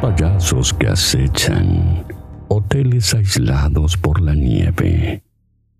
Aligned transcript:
payasos 0.00 0.72
que 0.72 0.88
acechan, 0.88 2.06
hoteles 2.48 3.12
aislados 3.12 3.98
por 3.98 4.20
la 4.22 4.34
nieve, 4.34 5.22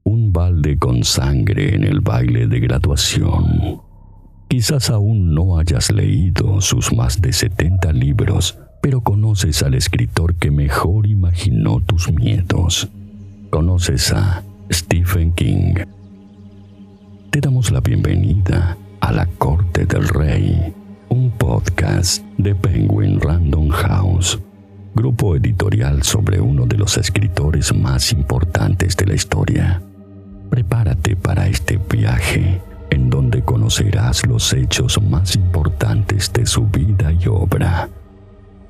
un 0.04 0.32
balde 0.32 0.78
con 0.78 1.04
sangre 1.04 1.74
en 1.74 1.84
el 1.84 2.00
baile 2.00 2.46
de 2.46 2.60
graduación. 2.60 3.80
Quizás 4.48 4.90
aún 4.90 5.34
no 5.34 5.58
hayas 5.58 5.90
leído 5.90 6.60
sus 6.60 6.92
más 6.92 7.22
de 7.22 7.32
70 7.32 7.92
libros, 7.92 8.58
pero 8.82 9.00
conoces 9.00 9.62
al 9.62 9.74
escritor 9.74 10.34
que 10.34 10.50
mejor 10.50 11.06
imaginó 11.06 11.80
tus 11.80 12.12
miedos. 12.12 12.88
Conoces 13.48 14.12
a 14.12 14.42
Stephen 14.70 15.32
King. 15.32 15.74
Te 17.30 17.40
damos 17.40 17.70
la 17.70 17.80
bienvenida 17.80 18.76
a 19.00 19.12
la 19.12 19.26
Corte 19.26 19.86
del 19.86 20.08
Rey 20.08 20.74
un 21.10 21.28
podcast 21.32 22.22
de 22.38 22.54
Penguin 22.54 23.20
Random 23.20 23.68
House, 23.68 24.38
grupo 24.94 25.34
editorial 25.34 26.04
sobre 26.04 26.40
uno 26.40 26.66
de 26.66 26.76
los 26.76 26.96
escritores 26.96 27.74
más 27.74 28.12
importantes 28.12 28.96
de 28.96 29.06
la 29.06 29.14
historia. 29.14 29.82
Prepárate 30.50 31.16
para 31.16 31.48
este 31.48 31.78
viaje 31.78 32.60
en 32.90 33.10
donde 33.10 33.42
conocerás 33.42 34.24
los 34.24 34.52
hechos 34.52 35.02
más 35.02 35.34
importantes 35.34 36.32
de 36.32 36.46
su 36.46 36.66
vida 36.66 37.12
y 37.12 37.26
obra. 37.26 37.88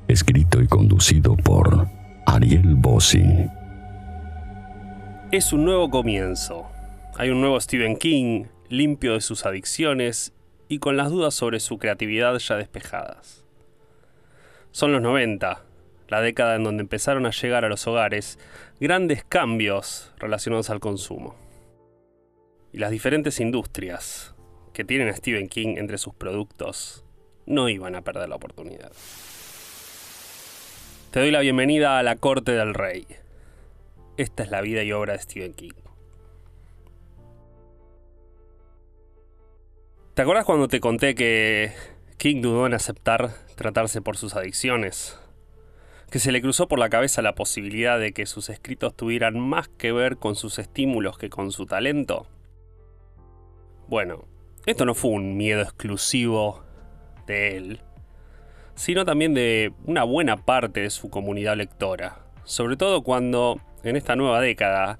Escrito 0.07 0.61
y 0.61 0.67
conducido 0.67 1.35
por 1.35 1.87
Ariel 2.25 2.73
Bossi. 2.75 3.23
Es 5.31 5.53
un 5.53 5.63
nuevo 5.63 5.91
comienzo. 5.91 6.65
Hay 7.17 7.29
un 7.29 7.39
nuevo 7.39 7.61
Stephen 7.61 7.97
King, 7.97 8.45
limpio 8.67 9.13
de 9.13 9.21
sus 9.21 9.45
adicciones 9.45 10.33
y 10.71 10.79
con 10.79 10.95
las 10.95 11.09
dudas 11.09 11.33
sobre 11.33 11.59
su 11.59 11.77
creatividad 11.77 12.33
ya 12.37 12.55
despejadas. 12.55 13.43
Son 14.71 14.93
los 14.93 15.01
90, 15.01 15.65
la 16.07 16.21
década 16.21 16.55
en 16.55 16.63
donde 16.63 16.83
empezaron 16.83 17.25
a 17.25 17.31
llegar 17.31 17.65
a 17.65 17.67
los 17.67 17.85
hogares 17.87 18.39
grandes 18.79 19.25
cambios 19.25 20.13
relacionados 20.17 20.69
al 20.69 20.79
consumo. 20.79 21.35
Y 22.71 22.77
las 22.77 22.89
diferentes 22.89 23.41
industrias 23.41 24.33
que 24.71 24.85
tienen 24.85 25.09
a 25.09 25.13
Stephen 25.13 25.49
King 25.49 25.75
entre 25.75 25.97
sus 25.97 26.13
productos 26.15 27.03
no 27.45 27.67
iban 27.67 27.95
a 27.95 28.01
perder 28.01 28.29
la 28.29 28.37
oportunidad. 28.37 28.93
Te 31.11 31.19
doy 31.19 31.31
la 31.31 31.41
bienvenida 31.41 31.99
a 31.99 32.03
la 32.03 32.15
Corte 32.15 32.53
del 32.53 32.73
Rey. 32.73 33.05
Esta 34.15 34.43
es 34.43 34.49
la 34.49 34.61
vida 34.61 34.83
y 34.83 34.93
obra 34.93 35.11
de 35.11 35.19
Stephen 35.19 35.53
King. 35.53 35.90
¿Te 40.13 40.23
acuerdas 40.23 40.43
cuando 40.43 40.67
te 40.67 40.81
conté 40.81 41.15
que 41.15 41.71
King 42.17 42.41
dudó 42.41 42.67
en 42.67 42.73
aceptar 42.73 43.31
tratarse 43.55 44.01
por 44.01 44.17
sus 44.17 44.35
adicciones? 44.35 45.17
Que 46.09 46.19
se 46.19 46.33
le 46.33 46.41
cruzó 46.41 46.67
por 46.67 46.79
la 46.79 46.89
cabeza 46.89 47.21
la 47.21 47.33
posibilidad 47.33 47.97
de 47.97 48.11
que 48.11 48.25
sus 48.25 48.49
escritos 48.49 48.93
tuvieran 48.93 49.39
más 49.39 49.69
que 49.69 49.93
ver 49.93 50.17
con 50.17 50.35
sus 50.35 50.59
estímulos 50.59 51.17
que 51.17 51.29
con 51.29 51.53
su 51.53 51.65
talento. 51.65 52.27
Bueno, 53.87 54.25
esto 54.65 54.85
no 54.85 54.95
fue 54.95 55.11
un 55.11 55.37
miedo 55.37 55.61
exclusivo 55.61 56.61
de 57.25 57.55
él, 57.55 57.79
sino 58.75 59.05
también 59.05 59.33
de 59.33 59.71
una 59.85 60.03
buena 60.03 60.35
parte 60.35 60.81
de 60.81 60.89
su 60.89 61.09
comunidad 61.09 61.55
lectora, 61.55 62.25
sobre 62.43 62.75
todo 62.75 63.01
cuando, 63.01 63.61
en 63.83 63.95
esta 63.95 64.17
nueva 64.17 64.41
década, 64.41 64.99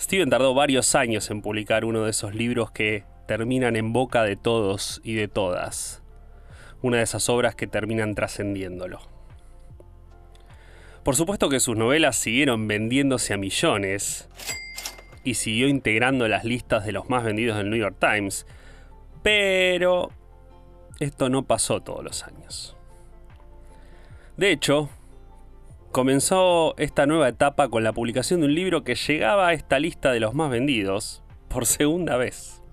Steven 0.00 0.30
tardó 0.30 0.54
varios 0.54 0.94
años 0.94 1.30
en 1.30 1.42
publicar 1.42 1.84
uno 1.84 2.04
de 2.04 2.10
esos 2.10 2.34
libros 2.34 2.70
que 2.70 3.04
terminan 3.26 3.76
en 3.76 3.92
boca 3.92 4.22
de 4.22 4.36
todos 4.36 5.00
y 5.04 5.14
de 5.14 5.28
todas. 5.28 6.02
Una 6.82 6.98
de 6.98 7.04
esas 7.04 7.28
obras 7.28 7.54
que 7.54 7.66
terminan 7.66 8.14
trascendiéndolo. 8.14 9.00
Por 11.04 11.16
supuesto 11.16 11.48
que 11.50 11.60
sus 11.60 11.76
novelas 11.76 12.16
siguieron 12.16 12.66
vendiéndose 12.66 13.34
a 13.34 13.36
millones 13.36 14.28
y 15.22 15.34
siguió 15.34 15.68
integrando 15.68 16.28
las 16.28 16.44
listas 16.44 16.84
de 16.86 16.92
los 16.92 17.10
más 17.10 17.24
vendidos 17.24 17.58
del 17.58 17.70
New 17.70 17.78
York 17.78 17.96
Times, 17.98 18.46
pero 19.22 20.10
esto 21.00 21.28
no 21.28 21.42
pasó 21.42 21.80
todos 21.80 22.02
los 22.02 22.22
años. 22.22 22.76
De 24.36 24.50
hecho, 24.50 24.88
comenzó 25.92 26.74
esta 26.76 27.06
nueva 27.06 27.28
etapa 27.28 27.68
con 27.68 27.84
la 27.84 27.92
publicación 27.92 28.40
de 28.40 28.46
un 28.46 28.54
libro 28.54 28.82
que 28.82 28.94
llegaba 28.94 29.48
a 29.48 29.52
esta 29.52 29.78
lista 29.78 30.10
de 30.10 30.20
los 30.20 30.34
más 30.34 30.50
vendidos 30.50 31.22
por 31.48 31.66
segunda 31.66 32.16
vez. 32.16 32.63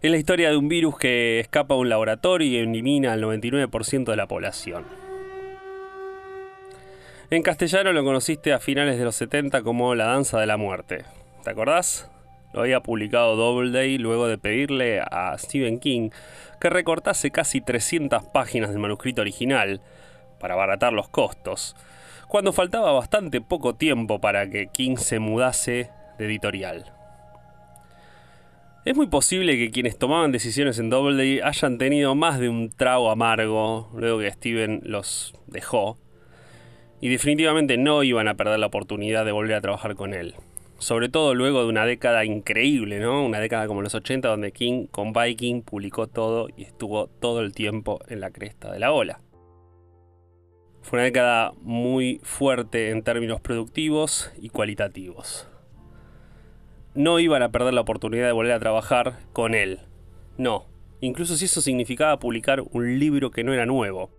Es 0.00 0.12
la 0.12 0.16
historia 0.16 0.50
de 0.50 0.56
un 0.56 0.68
virus 0.68 0.96
que 0.96 1.40
escapa 1.40 1.74
a 1.74 1.78
un 1.78 1.88
laboratorio 1.88 2.46
y 2.46 2.56
elimina 2.56 3.12
al 3.12 3.20
99% 3.20 4.04
de 4.04 4.16
la 4.16 4.28
población. 4.28 4.84
En 7.30 7.42
castellano 7.42 7.92
lo 7.92 8.04
conociste 8.04 8.52
a 8.52 8.60
finales 8.60 8.96
de 8.96 9.04
los 9.04 9.16
70 9.16 9.62
como 9.62 9.96
La 9.96 10.06
Danza 10.06 10.38
de 10.38 10.46
la 10.46 10.56
Muerte. 10.56 11.04
¿Te 11.42 11.50
acordás? 11.50 12.08
Lo 12.52 12.60
había 12.60 12.80
publicado 12.80 13.34
Doubleday 13.34 13.98
luego 13.98 14.28
de 14.28 14.38
pedirle 14.38 15.00
a 15.00 15.36
Stephen 15.36 15.80
King 15.80 16.10
que 16.60 16.70
recortase 16.70 17.32
casi 17.32 17.60
300 17.60 18.22
páginas 18.26 18.70
del 18.70 18.78
manuscrito 18.78 19.20
original 19.20 19.80
para 20.38 20.54
abaratar 20.54 20.92
los 20.92 21.08
costos, 21.08 21.74
cuando 22.28 22.52
faltaba 22.52 22.92
bastante 22.92 23.40
poco 23.40 23.74
tiempo 23.74 24.20
para 24.20 24.48
que 24.48 24.68
King 24.68 24.96
se 24.96 25.18
mudase 25.18 25.90
de 26.18 26.24
editorial. 26.24 26.97
Es 28.88 28.96
muy 28.96 29.06
posible 29.06 29.58
que 29.58 29.70
quienes 29.70 29.98
tomaban 29.98 30.32
decisiones 30.32 30.78
en 30.78 30.88
Doubleday 30.88 31.42
hayan 31.42 31.76
tenido 31.76 32.14
más 32.14 32.40
de 32.40 32.48
un 32.48 32.70
trago 32.70 33.10
amargo 33.10 33.90
luego 33.94 34.20
que 34.20 34.30
Steven 34.30 34.80
los 34.82 35.34
dejó, 35.46 35.98
y 36.98 37.10
definitivamente 37.10 37.76
no 37.76 38.02
iban 38.02 38.28
a 38.28 38.36
perder 38.36 38.58
la 38.58 38.68
oportunidad 38.68 39.26
de 39.26 39.32
volver 39.32 39.56
a 39.56 39.60
trabajar 39.60 39.94
con 39.94 40.14
él. 40.14 40.36
Sobre 40.78 41.10
todo 41.10 41.34
luego 41.34 41.60
de 41.60 41.68
una 41.68 41.84
década 41.84 42.24
increíble, 42.24 42.98
¿no? 42.98 43.26
Una 43.26 43.40
década 43.40 43.66
como 43.66 43.82
los 43.82 43.94
80 43.94 44.26
donde 44.26 44.52
King 44.52 44.86
con 44.86 45.12
Viking 45.12 45.60
publicó 45.60 46.06
todo 46.06 46.48
y 46.56 46.62
estuvo 46.62 47.08
todo 47.08 47.42
el 47.42 47.52
tiempo 47.52 48.00
en 48.08 48.20
la 48.20 48.30
cresta 48.30 48.72
de 48.72 48.78
la 48.78 48.92
ola. 48.92 49.20
Fue 50.80 50.96
una 50.96 51.04
década 51.04 51.52
muy 51.60 52.22
fuerte 52.22 52.88
en 52.88 53.02
términos 53.02 53.42
productivos 53.42 54.32
y 54.40 54.48
cualitativos 54.48 55.46
no 56.98 57.20
iban 57.20 57.44
a 57.44 57.52
perder 57.52 57.74
la 57.74 57.82
oportunidad 57.82 58.26
de 58.26 58.32
volver 58.32 58.50
a 58.50 58.58
trabajar 58.58 59.20
con 59.32 59.54
él. 59.54 59.78
No, 60.36 60.66
incluso 61.00 61.36
si 61.36 61.44
eso 61.44 61.60
significaba 61.60 62.18
publicar 62.18 62.60
un 62.72 62.98
libro 62.98 63.30
que 63.30 63.44
no 63.44 63.52
era 63.52 63.66
nuevo. 63.66 64.10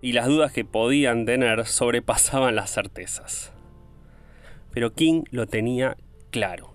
Y 0.00 0.12
las 0.12 0.26
dudas 0.26 0.50
que 0.50 0.64
podían 0.64 1.26
tener 1.26 1.66
sobrepasaban 1.66 2.56
las 2.56 2.72
certezas. 2.72 3.52
Pero 4.72 4.94
King 4.94 5.24
lo 5.30 5.46
tenía 5.46 5.98
claro. 6.30 6.72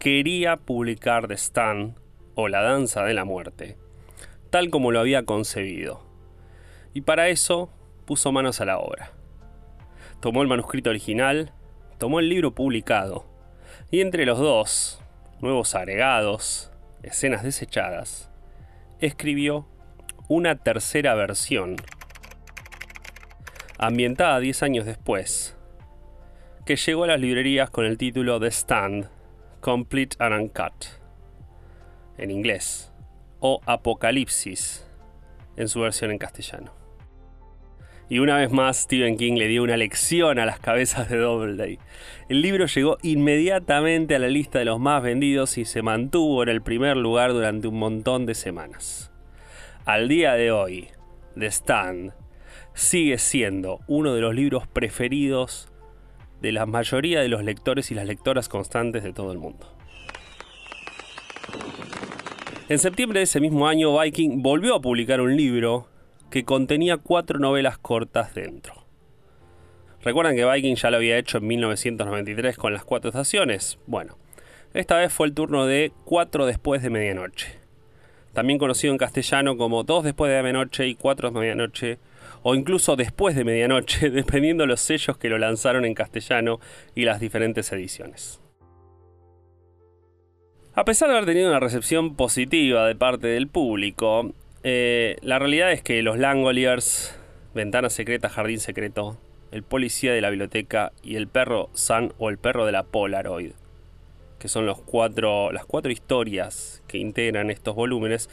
Quería 0.00 0.56
publicar 0.56 1.28
The 1.28 1.34
Stand, 1.34 1.94
o 2.34 2.48
La 2.48 2.60
Danza 2.60 3.04
de 3.04 3.14
la 3.14 3.24
Muerte, 3.24 3.78
tal 4.50 4.70
como 4.70 4.90
lo 4.90 4.98
había 4.98 5.24
concebido. 5.24 6.00
Y 6.92 7.02
para 7.02 7.28
eso 7.28 7.70
puso 8.04 8.32
manos 8.32 8.60
a 8.60 8.64
la 8.64 8.80
obra. 8.80 9.12
Tomó 10.18 10.42
el 10.42 10.48
manuscrito 10.48 10.90
original, 10.90 11.52
tomó 11.98 12.18
el 12.18 12.28
libro 12.28 12.52
publicado, 12.52 13.35
y 13.90 14.00
entre 14.00 14.26
los 14.26 14.38
dos, 14.38 15.00
nuevos 15.40 15.74
agregados, 15.74 16.72
escenas 17.02 17.42
desechadas, 17.42 18.30
escribió 19.00 19.68
una 20.28 20.56
tercera 20.56 21.14
versión, 21.14 21.76
ambientada 23.78 24.40
10 24.40 24.62
años 24.64 24.86
después, 24.86 25.56
que 26.64 26.76
llegó 26.76 27.04
a 27.04 27.08
las 27.08 27.20
librerías 27.20 27.70
con 27.70 27.84
el 27.84 27.96
título 27.96 28.40
The 28.40 28.48
Stand, 28.48 29.08
Complete 29.60 30.16
and 30.18 30.34
Uncut, 30.34 30.86
en 32.18 32.30
inglés, 32.32 32.92
o 33.38 33.60
Apocalipsis, 33.66 34.84
en 35.56 35.68
su 35.68 35.80
versión 35.80 36.10
en 36.10 36.18
castellano. 36.18 36.85
Y 38.08 38.20
una 38.20 38.36
vez 38.36 38.52
más, 38.52 38.76
Stephen 38.82 39.16
King 39.16 39.34
le 39.34 39.48
dio 39.48 39.64
una 39.64 39.76
lección 39.76 40.38
a 40.38 40.46
las 40.46 40.60
cabezas 40.60 41.08
de 41.08 41.16
Doubleday. 41.16 41.78
El 42.28 42.40
libro 42.40 42.66
llegó 42.66 42.98
inmediatamente 43.02 44.14
a 44.14 44.20
la 44.20 44.28
lista 44.28 44.60
de 44.60 44.64
los 44.64 44.78
más 44.78 45.02
vendidos 45.02 45.58
y 45.58 45.64
se 45.64 45.82
mantuvo 45.82 46.44
en 46.44 46.48
el 46.48 46.62
primer 46.62 46.96
lugar 46.96 47.32
durante 47.32 47.66
un 47.66 47.80
montón 47.80 48.24
de 48.24 48.34
semanas. 48.34 49.10
Al 49.84 50.08
día 50.08 50.34
de 50.34 50.52
hoy, 50.52 50.88
The 51.36 51.46
Stand 51.46 52.12
sigue 52.74 53.18
siendo 53.18 53.80
uno 53.88 54.14
de 54.14 54.20
los 54.20 54.34
libros 54.34 54.68
preferidos 54.68 55.68
de 56.40 56.52
la 56.52 56.64
mayoría 56.64 57.20
de 57.20 57.28
los 57.28 57.42
lectores 57.42 57.90
y 57.90 57.94
las 57.94 58.06
lectoras 58.06 58.48
constantes 58.48 59.02
de 59.02 59.12
todo 59.12 59.32
el 59.32 59.38
mundo. 59.38 59.66
En 62.68 62.78
septiembre 62.78 63.20
de 63.20 63.24
ese 63.24 63.40
mismo 63.40 63.66
año, 63.66 63.98
Viking 63.98 64.42
volvió 64.42 64.76
a 64.76 64.80
publicar 64.80 65.20
un 65.20 65.36
libro 65.36 65.88
que 66.30 66.44
contenía 66.44 66.96
cuatro 66.96 67.38
novelas 67.38 67.78
cortas 67.78 68.34
dentro. 68.34 68.84
¿Recuerdan 70.02 70.36
que 70.36 70.44
Viking 70.44 70.76
ya 70.76 70.90
lo 70.90 70.98
había 70.98 71.18
hecho 71.18 71.38
en 71.38 71.46
1993 71.48 72.56
con 72.56 72.72
las 72.72 72.84
cuatro 72.84 73.10
estaciones? 73.10 73.78
Bueno, 73.86 74.16
esta 74.72 74.98
vez 74.98 75.12
fue 75.12 75.26
el 75.26 75.34
turno 75.34 75.66
de 75.66 75.92
Cuatro 76.04 76.46
después 76.46 76.82
de 76.82 76.90
medianoche. 76.90 77.58
También 78.32 78.58
conocido 78.58 78.92
en 78.92 78.98
castellano 78.98 79.56
como 79.56 79.84
Dos 79.84 80.04
después 80.04 80.30
de 80.30 80.42
medianoche 80.42 80.86
y 80.86 80.94
Cuatro 80.94 81.30
de 81.30 81.40
medianoche, 81.40 81.98
o 82.42 82.54
incluso 82.54 82.94
después 82.94 83.34
de 83.34 83.44
medianoche, 83.44 84.10
dependiendo 84.10 84.62
de 84.62 84.68
los 84.68 84.80
sellos 84.80 85.16
que 85.18 85.28
lo 85.28 85.38
lanzaron 85.38 85.84
en 85.84 85.94
castellano 85.94 86.60
y 86.94 87.04
las 87.04 87.18
diferentes 87.18 87.72
ediciones. 87.72 88.40
A 90.74 90.84
pesar 90.84 91.08
de 91.08 91.16
haber 91.16 91.26
tenido 91.26 91.48
una 91.48 91.58
recepción 91.58 92.14
positiva 92.14 92.86
de 92.86 92.94
parte 92.94 93.28
del 93.28 93.48
público, 93.48 94.30
eh, 94.68 95.16
la 95.22 95.38
realidad 95.38 95.70
es 95.70 95.80
que 95.80 96.02
los 96.02 96.18
Langoliers, 96.18 97.16
Ventana 97.54 97.88
Secreta, 97.88 98.28
Jardín 98.28 98.58
Secreto, 98.58 99.16
El 99.52 99.62
Policía 99.62 100.12
de 100.12 100.20
la 100.20 100.28
Biblioteca 100.28 100.90
y 101.04 101.14
El 101.14 101.28
Perro 101.28 101.70
San 101.72 102.12
o 102.18 102.30
El 102.30 102.38
Perro 102.38 102.66
de 102.66 102.72
la 102.72 102.82
Polaroid, 102.82 103.52
que 104.40 104.48
son 104.48 104.66
las 104.66 104.78
cuatro 104.80 105.52
historias 105.88 106.82
que 106.88 106.98
integran 106.98 107.50
estos 107.50 107.76
volúmenes, 107.76 108.28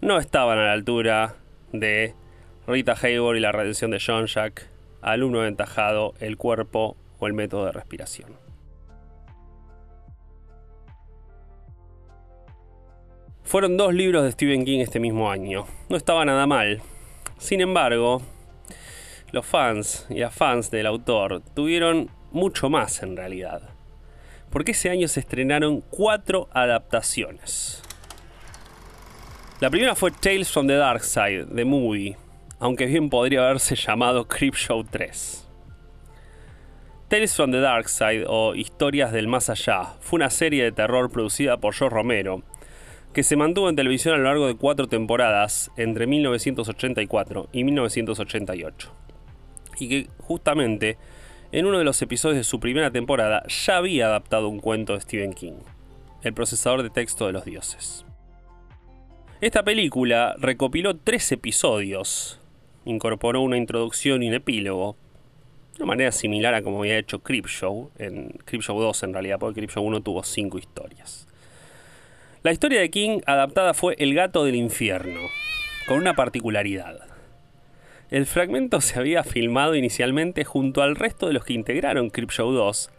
no 0.00 0.20
estaban 0.20 0.58
a 0.58 0.66
la 0.66 0.72
altura 0.74 1.34
de 1.72 2.14
Rita 2.68 2.94
Hayworth 2.94 3.36
y 3.36 3.40
la 3.40 3.50
redención 3.50 3.90
de 3.90 4.00
John 4.00 4.26
Jack, 4.26 4.68
alumno 5.02 5.40
aventajado, 5.40 6.14
el 6.20 6.36
cuerpo 6.36 6.96
o 7.18 7.26
el 7.26 7.32
método 7.32 7.66
de 7.66 7.72
respiración. 7.72 8.43
Fueron 13.44 13.76
dos 13.76 13.92
libros 13.92 14.24
de 14.24 14.32
Stephen 14.32 14.64
King 14.64 14.80
este 14.80 14.98
mismo 14.98 15.30
año. 15.30 15.66
No 15.90 15.96
estaba 15.96 16.24
nada 16.24 16.46
mal. 16.46 16.80
Sin 17.38 17.60
embargo, 17.60 18.22
los 19.32 19.44
fans 19.44 20.06
y 20.08 20.20
las 20.20 20.34
fans 20.34 20.70
del 20.70 20.86
autor 20.86 21.42
tuvieron 21.54 22.10
mucho 22.32 22.70
más 22.70 23.02
en 23.02 23.16
realidad. 23.16 23.62
Porque 24.50 24.72
ese 24.72 24.88
año 24.88 25.08
se 25.08 25.20
estrenaron 25.20 25.82
cuatro 25.90 26.48
adaptaciones. 26.52 27.82
La 29.60 29.70
primera 29.70 29.94
fue 29.94 30.10
Tales 30.10 30.50
from 30.50 30.66
the 30.66 30.76
Dark 30.76 31.04
Side, 31.04 31.46
The 31.54 31.64
Movie, 31.64 32.16
aunque 32.58 32.86
bien 32.86 33.10
podría 33.10 33.44
haberse 33.44 33.76
llamado 33.76 34.26
Creepshow 34.26 34.84
3. 34.84 35.48
Tales 37.08 37.36
from 37.36 37.52
the 37.52 37.60
Dark 37.60 37.88
Side 37.88 38.24
o 38.26 38.54
Historias 38.54 39.12
del 39.12 39.28
Más 39.28 39.50
Allá 39.50 39.94
fue 40.00 40.16
una 40.16 40.30
serie 40.30 40.64
de 40.64 40.72
terror 40.72 41.10
producida 41.10 41.58
por 41.58 41.74
George 41.74 41.94
Romero, 41.94 42.42
que 43.14 43.22
se 43.22 43.36
mantuvo 43.36 43.70
en 43.70 43.76
televisión 43.76 44.14
a 44.14 44.18
lo 44.18 44.24
largo 44.24 44.48
de 44.48 44.56
cuatro 44.56 44.88
temporadas 44.88 45.70
entre 45.76 46.06
1984 46.08 47.48
y 47.52 47.62
1988, 47.62 48.92
y 49.78 49.88
que 49.88 50.08
justamente 50.18 50.98
en 51.52 51.66
uno 51.66 51.78
de 51.78 51.84
los 51.84 52.02
episodios 52.02 52.38
de 52.38 52.44
su 52.44 52.58
primera 52.58 52.90
temporada 52.90 53.44
ya 53.46 53.76
había 53.76 54.06
adaptado 54.06 54.48
un 54.48 54.58
cuento 54.58 54.94
de 54.94 55.00
Stephen 55.00 55.32
King, 55.32 55.60
El 56.22 56.34
procesador 56.34 56.82
de 56.82 56.90
texto 56.90 57.26
de 57.26 57.32
los 57.32 57.44
dioses. 57.44 58.04
Esta 59.40 59.62
película 59.62 60.34
recopiló 60.38 60.96
tres 60.96 61.30
episodios, 61.30 62.40
incorporó 62.84 63.42
una 63.42 63.58
introducción 63.58 64.24
y 64.24 64.28
un 64.28 64.34
epílogo, 64.34 64.96
de 65.76 65.84
una 65.84 65.86
manera 65.86 66.10
similar 66.10 66.54
a 66.54 66.62
como 66.62 66.80
había 66.80 66.98
hecho 66.98 67.20
Creepshow, 67.20 67.92
en 67.98 68.30
Creepshow 68.44 68.80
2 68.80 69.02
en 69.04 69.12
realidad, 69.12 69.38
porque 69.38 69.60
Creepshow 69.60 69.84
1 69.84 70.00
tuvo 70.00 70.24
cinco 70.24 70.58
historias. 70.58 71.28
La 72.44 72.52
historia 72.52 72.80
de 72.80 72.90
King 72.90 73.20
adaptada 73.24 73.72
fue 73.72 73.96
El 73.98 74.12
gato 74.12 74.44
del 74.44 74.54
infierno, 74.54 75.30
con 75.88 75.96
una 75.96 76.12
particularidad. 76.12 76.98
El 78.10 78.26
fragmento 78.26 78.82
se 78.82 78.98
había 78.98 79.24
filmado 79.24 79.74
inicialmente 79.74 80.44
junto 80.44 80.82
al 80.82 80.94
resto 80.94 81.26
de 81.26 81.32
los 81.32 81.46
que 81.46 81.54
integraron 81.54 82.10
Creepshow 82.10 82.52
2, 82.52 82.90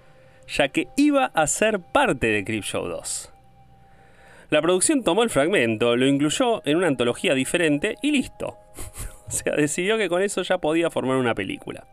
ya 0.48 0.70
que 0.70 0.88
iba 0.98 1.26
a 1.26 1.46
ser 1.46 1.80
parte 1.80 2.26
de 2.26 2.44
Creepshow 2.44 2.88
2. 2.88 3.34
La 4.50 4.64
producción 4.64 5.04
tomó 5.04 5.22
el 5.22 5.30
fragmento, 5.30 5.96
lo 5.96 6.08
incluyó 6.08 6.64
en 6.66 6.78
una 6.78 6.88
antología 6.88 7.36
diferente 7.36 7.98
y 8.02 8.14
listo. 8.14 8.58
o 9.28 9.32
sea, 9.32 9.54
decidió 9.56 10.00
que 10.00 10.10
con 10.10 10.24
eso 10.24 10.42
ya 10.42 10.58
podía 10.58 10.90
formar 10.90 11.18
una 11.18 11.36
película. 11.36 11.86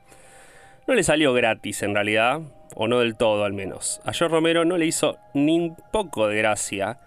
No 0.89 0.95
le 0.95 1.03
salió 1.03 1.35
gratis 1.35 1.83
en 1.83 1.95
realidad, 1.95 2.41
o 2.75 2.89
no 2.89 3.01
del 3.01 3.15
todo 3.15 3.45
al 3.45 3.53
menos. 3.53 4.01
A 4.07 4.15
George 4.15 4.35
Romero 4.35 4.65
no 4.65 4.79
le 4.79 4.87
hizo 4.87 5.19
ni 5.35 5.59
un 5.59 5.77
poco 5.93 6.29
de 6.29 6.39
gracia 6.39 6.99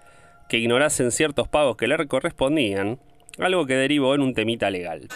que 0.49 0.57
ignorasen 0.57 1.11
ciertos 1.11 1.47
pagos 1.47 1.77
que 1.77 1.87
le 1.87 2.07
correspondían, 2.07 2.99
algo 3.39 3.65
que 3.65 3.75
derivó 3.75 4.15
en 4.15 4.21
un 4.21 4.33
temita 4.33 4.69
legal. 4.69 5.07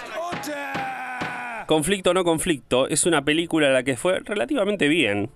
Conflicto 1.67 2.11
o 2.11 2.13
no 2.13 2.23
conflicto 2.23 2.87
es 2.87 3.05
una 3.05 3.23
película 3.23 3.67
a 3.67 3.71
la 3.71 3.83
que 3.83 3.95
fue 3.95 4.19
relativamente 4.19 4.87
bien, 4.87 5.29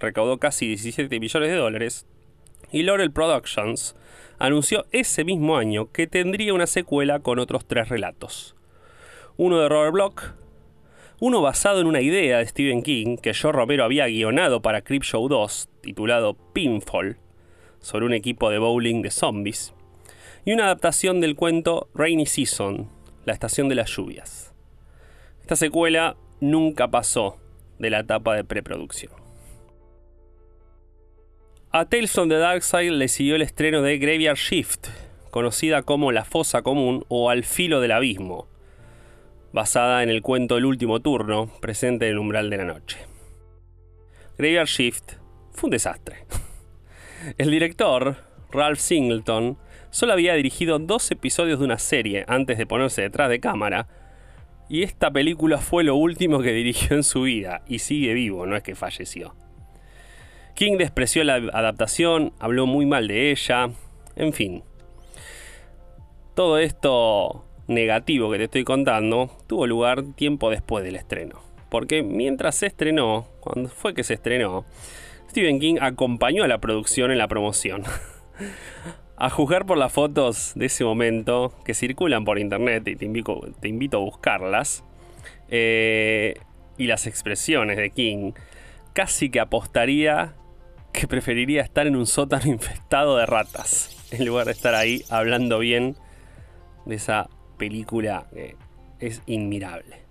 recaudó 0.00 0.38
casi 0.38 0.66
17 0.66 1.20
millones 1.20 1.50
de 1.50 1.56
dólares, 1.56 2.06
y 2.72 2.82
Laurel 2.82 3.12
Productions 3.12 3.94
anunció 4.38 4.86
ese 4.90 5.24
mismo 5.24 5.56
año 5.56 5.90
que 5.92 6.06
tendría 6.06 6.54
una 6.54 6.66
secuela 6.66 7.20
con 7.20 7.38
otros 7.38 7.66
tres 7.66 7.88
relatos. 7.88 8.56
Uno 9.36 9.60
de 9.60 9.68
Robert 9.68 9.92
Bloch, 9.92 10.22
uno 11.20 11.40
basado 11.40 11.80
en 11.80 11.86
una 11.86 12.00
idea 12.00 12.38
de 12.38 12.46
Stephen 12.46 12.82
King 12.82 13.16
que 13.16 13.32
Joe 13.32 13.52
Romero 13.52 13.84
había 13.84 14.06
guionado 14.06 14.60
para 14.60 14.82
Creepshow 14.82 15.28
2, 15.28 15.68
titulado 15.82 16.34
Pinfall, 16.52 17.18
sobre 17.80 18.06
un 18.06 18.12
equipo 18.12 18.50
de 18.50 18.58
bowling 18.58 19.02
de 19.02 19.10
zombies, 19.10 19.74
y 20.44 20.52
una 20.52 20.64
adaptación 20.64 21.20
del 21.20 21.34
cuento 21.34 21.88
Rainy 21.94 22.26
Season, 22.26 22.88
la 23.24 23.32
estación 23.32 23.68
de 23.68 23.74
las 23.74 23.90
lluvias. 23.90 24.54
Esta 25.40 25.56
secuela 25.56 26.16
nunca 26.40 26.88
pasó 26.88 27.38
de 27.78 27.90
la 27.90 28.00
etapa 28.00 28.34
de 28.34 28.44
preproducción. 28.44 29.12
A 31.70 31.84
Tales 31.84 32.12
from 32.12 32.28
the 32.28 32.38
Dark 32.38 32.62
Side 32.62 32.92
le 32.92 33.08
siguió 33.08 33.34
el 33.34 33.42
estreno 33.42 33.82
de 33.82 33.98
Graveyard 33.98 34.38
Shift, 34.38 34.88
conocida 35.30 35.82
como 35.82 36.10
La 36.12 36.24
Fosa 36.24 36.62
Común 36.62 37.04
o 37.08 37.28
Al 37.28 37.44
Filo 37.44 37.80
del 37.80 37.92
Abismo, 37.92 38.48
basada 39.52 40.02
en 40.02 40.08
el 40.08 40.22
cuento 40.22 40.56
El 40.56 40.64
Último 40.64 41.00
Turno, 41.00 41.50
presente 41.60 42.06
en 42.06 42.12
el 42.12 42.18
umbral 42.18 42.48
de 42.48 42.56
la 42.56 42.64
noche. 42.64 42.98
Graveyard 44.38 44.68
Shift 44.68 45.14
fue 45.52 45.68
un 45.68 45.72
desastre. 45.72 46.24
El 47.38 47.50
director, 47.50 48.16
Ralph 48.50 48.78
Singleton, 48.78 49.58
solo 49.90 50.12
había 50.12 50.34
dirigido 50.34 50.78
dos 50.78 51.10
episodios 51.10 51.58
de 51.58 51.64
una 51.64 51.78
serie 51.78 52.24
antes 52.28 52.58
de 52.58 52.66
ponerse 52.66 53.02
detrás 53.02 53.28
de 53.28 53.40
cámara, 53.40 53.88
y 54.68 54.82
esta 54.82 55.10
película 55.10 55.58
fue 55.58 55.84
lo 55.84 55.96
último 55.96 56.40
que 56.40 56.52
dirigió 56.52 56.96
en 56.96 57.02
su 57.02 57.22
vida, 57.22 57.62
y 57.66 57.80
sigue 57.80 58.14
vivo, 58.14 58.46
no 58.46 58.56
es 58.56 58.62
que 58.62 58.74
falleció. 58.74 59.34
King 60.54 60.78
despreció 60.78 61.22
la 61.24 61.34
adaptación, 61.34 62.32
habló 62.38 62.66
muy 62.66 62.86
mal 62.86 63.08
de 63.08 63.30
ella, 63.30 63.70
en 64.14 64.32
fin. 64.32 64.62
Todo 66.34 66.58
esto 66.58 67.44
negativo 67.66 68.30
que 68.30 68.38
te 68.38 68.44
estoy 68.44 68.64
contando 68.64 69.30
tuvo 69.46 69.66
lugar 69.66 70.02
tiempo 70.14 70.50
después 70.50 70.84
del 70.84 70.96
estreno. 70.96 71.40
Porque 71.68 72.02
mientras 72.02 72.54
se 72.54 72.66
estrenó, 72.66 73.26
cuando 73.40 73.68
fue 73.68 73.92
que 73.92 74.04
se 74.04 74.14
estrenó, 74.14 74.64
Stephen 75.30 75.60
King 75.60 75.76
acompañó 75.80 76.44
a 76.44 76.48
la 76.48 76.58
producción 76.58 77.10
en 77.10 77.18
la 77.18 77.28
promoción. 77.28 77.84
a 79.16 79.30
juzgar 79.30 79.64
por 79.64 79.78
las 79.78 79.92
fotos 79.92 80.52
de 80.54 80.66
ese 80.66 80.84
momento 80.84 81.54
que 81.64 81.74
circulan 81.74 82.24
por 82.24 82.38
internet 82.38 82.86
y 82.86 82.96
te 82.96 83.06
invito, 83.06 83.96
a 83.96 84.00
buscarlas, 84.00 84.84
eh, 85.48 86.34
y 86.76 86.86
las 86.86 87.06
expresiones 87.06 87.78
de 87.78 87.90
King, 87.90 88.32
casi 88.92 89.30
que 89.30 89.40
apostaría 89.40 90.34
que 90.92 91.06
preferiría 91.06 91.62
estar 91.62 91.86
en 91.86 91.96
un 91.96 92.06
sótano 92.06 92.46
infestado 92.50 93.16
de 93.16 93.26
ratas, 93.26 93.96
en 94.10 94.26
lugar 94.26 94.46
de 94.46 94.52
estar 94.52 94.74
ahí 94.74 95.02
hablando 95.08 95.58
bien 95.58 95.96
de 96.84 96.94
esa 96.96 97.28
película 97.56 98.26
que 98.32 98.56
es 99.00 99.22
inmirable. 99.26 100.05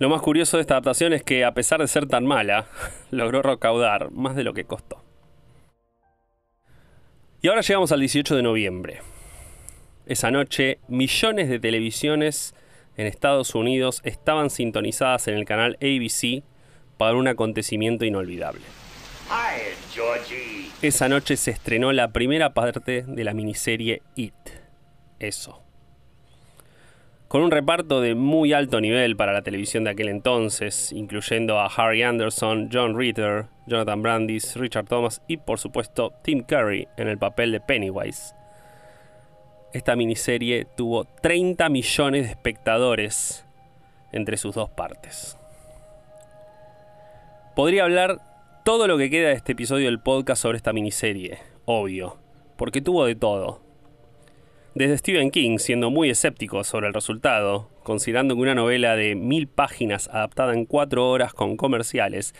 Lo 0.00 0.08
más 0.08 0.22
curioso 0.22 0.56
de 0.56 0.62
esta 0.62 0.74
adaptación 0.74 1.12
es 1.12 1.22
que 1.22 1.44
a 1.44 1.52
pesar 1.52 1.78
de 1.78 1.86
ser 1.86 2.06
tan 2.06 2.24
mala, 2.24 2.66
logró 3.10 3.42
recaudar 3.42 4.10
más 4.12 4.34
de 4.34 4.44
lo 4.44 4.54
que 4.54 4.64
costó. 4.64 5.04
Y 7.42 7.48
ahora 7.48 7.60
llegamos 7.60 7.92
al 7.92 8.00
18 8.00 8.34
de 8.34 8.42
noviembre. 8.42 9.02
Esa 10.06 10.30
noche, 10.30 10.78
millones 10.88 11.50
de 11.50 11.60
televisiones 11.60 12.54
en 12.96 13.06
Estados 13.06 13.54
Unidos 13.54 14.00
estaban 14.02 14.48
sintonizadas 14.48 15.28
en 15.28 15.34
el 15.34 15.44
canal 15.44 15.76
ABC 15.82 16.44
para 16.96 17.14
un 17.14 17.28
acontecimiento 17.28 18.06
inolvidable. 18.06 18.62
Esa 20.80 21.10
noche 21.10 21.36
se 21.36 21.50
estrenó 21.50 21.92
la 21.92 22.10
primera 22.10 22.54
parte 22.54 23.04
de 23.06 23.24
la 23.24 23.34
miniserie 23.34 24.00
It. 24.16 24.32
Eso. 25.18 25.62
Con 27.30 27.42
un 27.42 27.52
reparto 27.52 28.00
de 28.00 28.16
muy 28.16 28.52
alto 28.52 28.80
nivel 28.80 29.14
para 29.14 29.32
la 29.32 29.42
televisión 29.42 29.84
de 29.84 29.90
aquel 29.90 30.08
entonces, 30.08 30.90
incluyendo 30.90 31.60
a 31.60 31.66
Harry 31.66 32.02
Anderson, 32.02 32.68
John 32.72 32.98
Ritter, 32.98 33.46
Jonathan 33.68 34.02
Brandis, 34.02 34.56
Richard 34.56 34.86
Thomas 34.86 35.22
y 35.28 35.36
por 35.36 35.60
supuesto 35.60 36.12
Tim 36.24 36.42
Curry 36.42 36.88
en 36.96 37.06
el 37.06 37.18
papel 37.18 37.52
de 37.52 37.60
Pennywise. 37.60 38.34
Esta 39.72 39.94
miniserie 39.94 40.66
tuvo 40.76 41.04
30 41.04 41.68
millones 41.68 42.24
de 42.24 42.30
espectadores 42.30 43.46
entre 44.10 44.36
sus 44.36 44.56
dos 44.56 44.68
partes. 44.68 45.38
Podría 47.54 47.84
hablar 47.84 48.18
todo 48.64 48.88
lo 48.88 48.98
que 48.98 49.08
queda 49.08 49.28
de 49.28 49.34
este 49.34 49.52
episodio 49.52 49.86
del 49.86 50.00
podcast 50.00 50.42
sobre 50.42 50.56
esta 50.56 50.72
miniserie, 50.72 51.38
obvio, 51.64 52.18
porque 52.56 52.80
tuvo 52.80 53.04
de 53.04 53.14
todo. 53.14 53.69
Desde 54.72 54.98
Stephen 54.98 55.32
King, 55.32 55.58
siendo 55.58 55.90
muy 55.90 56.10
escéptico 56.10 56.62
sobre 56.62 56.86
el 56.86 56.94
resultado, 56.94 57.68
considerando 57.82 58.36
que 58.36 58.42
una 58.42 58.54
novela 58.54 58.94
de 58.94 59.16
mil 59.16 59.48
páginas 59.48 60.08
adaptada 60.12 60.54
en 60.54 60.64
cuatro 60.64 61.10
horas 61.10 61.34
con 61.34 61.56
comerciales 61.56 62.36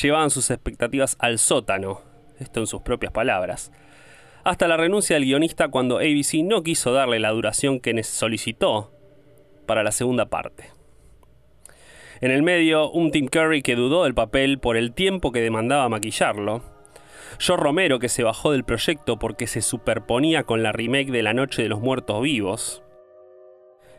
llevaban 0.00 0.30
sus 0.30 0.52
expectativas 0.52 1.16
al 1.18 1.40
sótano, 1.40 2.00
esto 2.38 2.60
en 2.60 2.68
sus 2.68 2.82
propias 2.82 3.12
palabras, 3.12 3.72
hasta 4.44 4.68
la 4.68 4.76
renuncia 4.76 5.14
del 5.16 5.24
guionista 5.24 5.68
cuando 5.68 5.96
ABC 5.96 6.44
no 6.44 6.62
quiso 6.62 6.92
darle 6.92 7.18
la 7.18 7.30
duración 7.30 7.80
que 7.80 8.00
solicitó 8.04 8.92
para 9.66 9.82
la 9.82 9.90
segunda 9.90 10.26
parte. 10.26 10.70
En 12.20 12.30
el 12.30 12.44
medio, 12.44 12.92
un 12.92 13.10
Tim 13.10 13.26
Curry 13.26 13.62
que 13.62 13.74
dudó 13.74 14.04
del 14.04 14.14
papel 14.14 14.60
por 14.60 14.76
el 14.76 14.92
tiempo 14.92 15.32
que 15.32 15.40
demandaba 15.40 15.88
maquillarlo, 15.88 16.62
Joe 17.40 17.56
Romero, 17.56 17.98
que 17.98 18.08
se 18.08 18.22
bajó 18.22 18.52
del 18.52 18.64
proyecto 18.64 19.18
porque 19.18 19.46
se 19.46 19.62
superponía 19.62 20.44
con 20.44 20.62
la 20.62 20.72
remake 20.72 21.10
de 21.10 21.22
La 21.22 21.34
Noche 21.34 21.62
de 21.62 21.68
los 21.68 21.80
Muertos 21.80 22.22
Vivos. 22.22 22.82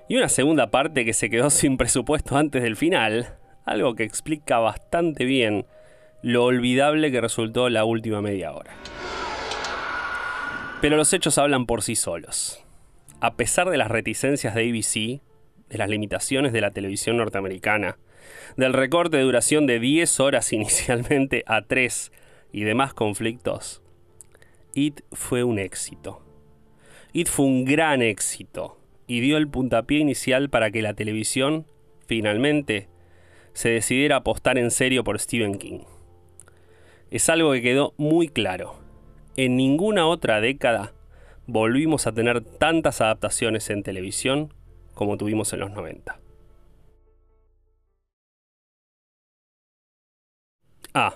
Y 0.09 0.17
una 0.17 0.29
segunda 0.29 0.69
parte 0.69 1.05
que 1.05 1.13
se 1.13 1.29
quedó 1.29 1.49
sin 1.49 1.77
presupuesto 1.77 2.37
antes 2.37 2.63
del 2.63 2.75
final, 2.75 3.37
algo 3.65 3.95
que 3.95 4.03
explica 4.03 4.59
bastante 4.59 5.25
bien 5.25 5.65
lo 6.21 6.45
olvidable 6.45 7.11
que 7.11 7.21
resultó 7.21 7.69
la 7.69 7.83
última 7.83 8.21
media 8.21 8.53
hora. 8.53 8.73
Pero 10.81 10.97
los 10.97 11.13
hechos 11.13 11.37
hablan 11.37 11.65
por 11.65 11.81
sí 11.81 11.95
solos. 11.95 12.63
A 13.19 13.35
pesar 13.35 13.69
de 13.69 13.77
las 13.77 13.89
reticencias 13.89 14.53
de 14.53 14.69
ABC, 14.69 15.21
de 15.69 15.77
las 15.77 15.89
limitaciones 15.89 16.51
de 16.51 16.61
la 16.61 16.71
televisión 16.71 17.17
norteamericana, 17.17 17.97
del 18.57 18.73
recorte 18.73 19.17
de 19.17 19.23
duración 19.23 19.65
de 19.65 19.79
10 19.79 20.19
horas 20.19 20.51
inicialmente 20.53 21.43
a 21.47 21.61
3 21.61 22.11
y 22.53 22.63
demás 22.63 22.93
conflictos, 22.93 23.81
It 24.73 25.01
fue 25.11 25.43
un 25.43 25.59
éxito. 25.59 26.21
It 27.11 27.27
fue 27.27 27.45
un 27.45 27.65
gran 27.65 28.01
éxito 28.01 28.79
y 29.07 29.19
dio 29.19 29.37
el 29.37 29.49
puntapié 29.49 29.99
inicial 29.99 30.49
para 30.49 30.71
que 30.71 30.81
la 30.81 30.93
televisión, 30.93 31.65
finalmente, 32.07 32.87
se 33.53 33.69
decidiera 33.69 34.17
apostar 34.17 34.57
en 34.57 34.71
serio 34.71 35.03
por 35.03 35.19
Stephen 35.19 35.57
King. 35.57 35.81
Es 37.11 37.29
algo 37.29 37.51
que 37.51 37.61
quedó 37.61 37.93
muy 37.97 38.29
claro. 38.29 38.75
En 39.35 39.57
ninguna 39.57 40.07
otra 40.07 40.39
década 40.39 40.93
volvimos 41.45 42.07
a 42.07 42.13
tener 42.13 42.41
tantas 42.41 43.01
adaptaciones 43.01 43.69
en 43.69 43.83
televisión 43.83 44.53
como 44.93 45.17
tuvimos 45.17 45.53
en 45.53 45.59
los 45.59 45.71
90. 45.71 46.19
Ah, 50.95 51.15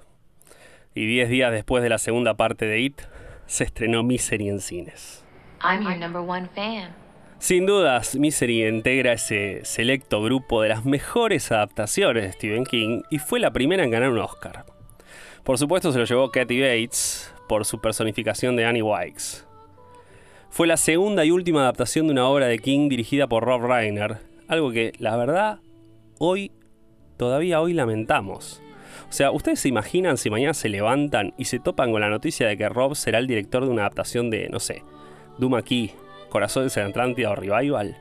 y 0.97 1.05
10 1.05 1.29
días 1.29 1.51
después 1.51 1.83
de 1.83 1.89
la 1.89 1.99
segunda 1.99 2.33
parte 2.33 2.65
de 2.65 2.79
It, 2.79 3.01
se 3.45 3.63
estrenó 3.63 4.03
Misery 4.03 4.49
en 4.49 4.59
cines. 4.59 5.23
Sin 7.37 7.67
dudas, 7.67 8.15
Misery 8.15 8.67
integra 8.67 9.13
ese 9.13 9.63
selecto 9.63 10.23
grupo 10.23 10.63
de 10.63 10.69
las 10.69 10.85
mejores 10.85 11.51
adaptaciones 11.51 12.23
de 12.23 12.31
Stephen 12.31 12.65
King 12.65 13.03
y 13.11 13.19
fue 13.19 13.39
la 13.39 13.51
primera 13.51 13.83
en 13.83 13.91
ganar 13.91 14.09
un 14.09 14.17
Oscar. 14.17 14.65
Por 15.43 15.59
supuesto 15.59 15.91
se 15.91 15.99
lo 15.99 16.05
llevó 16.05 16.31
Kathy 16.31 16.61
Bates 16.61 17.31
por 17.47 17.63
su 17.65 17.79
personificación 17.79 18.55
de 18.55 18.65
Annie 18.65 18.81
Wikes. 18.81 19.45
Fue 20.49 20.65
la 20.65 20.77
segunda 20.77 21.25
y 21.25 21.31
última 21.31 21.61
adaptación 21.61 22.07
de 22.07 22.13
una 22.13 22.27
obra 22.27 22.47
de 22.47 22.57
King 22.57 22.89
dirigida 22.89 23.27
por 23.27 23.43
Rob 23.43 23.61
Reiner, 23.61 24.17
algo 24.47 24.71
que, 24.71 24.93
la 24.97 25.15
verdad, 25.15 25.59
hoy, 26.17 26.51
todavía 27.17 27.61
hoy 27.61 27.73
lamentamos. 27.73 28.63
O 29.09 29.11
sea, 29.11 29.31
¿ustedes 29.31 29.61
se 29.61 29.69
imaginan 29.69 30.17
si 30.17 30.29
mañana 30.29 30.53
se 30.53 30.67
levantan 30.67 31.33
y 31.37 31.45
se 31.45 31.59
topan 31.59 31.91
con 31.91 32.01
la 32.01 32.09
noticia 32.09 32.47
de 32.47 32.57
que 32.57 32.67
Rob 32.67 32.95
será 32.95 33.19
el 33.19 33.27
director 33.27 33.63
de 33.63 33.71
una 33.71 33.83
adaptación 33.83 34.29
de, 34.29 34.49
no 34.49 34.59
sé, 34.59 34.83
Doom 35.37 35.61
Key, 35.61 35.93
Corazones 36.29 36.75
en 36.75 36.87
Atlántida 36.87 37.31
o 37.31 37.35
Revival? 37.35 37.97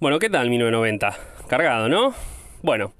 Bueno, 0.00 0.18
¿qué 0.18 0.30
tal 0.30 0.48
1990? 0.48 1.16
Cargado, 1.48 1.88
¿no? 1.88 2.14
Bueno, 2.62 2.94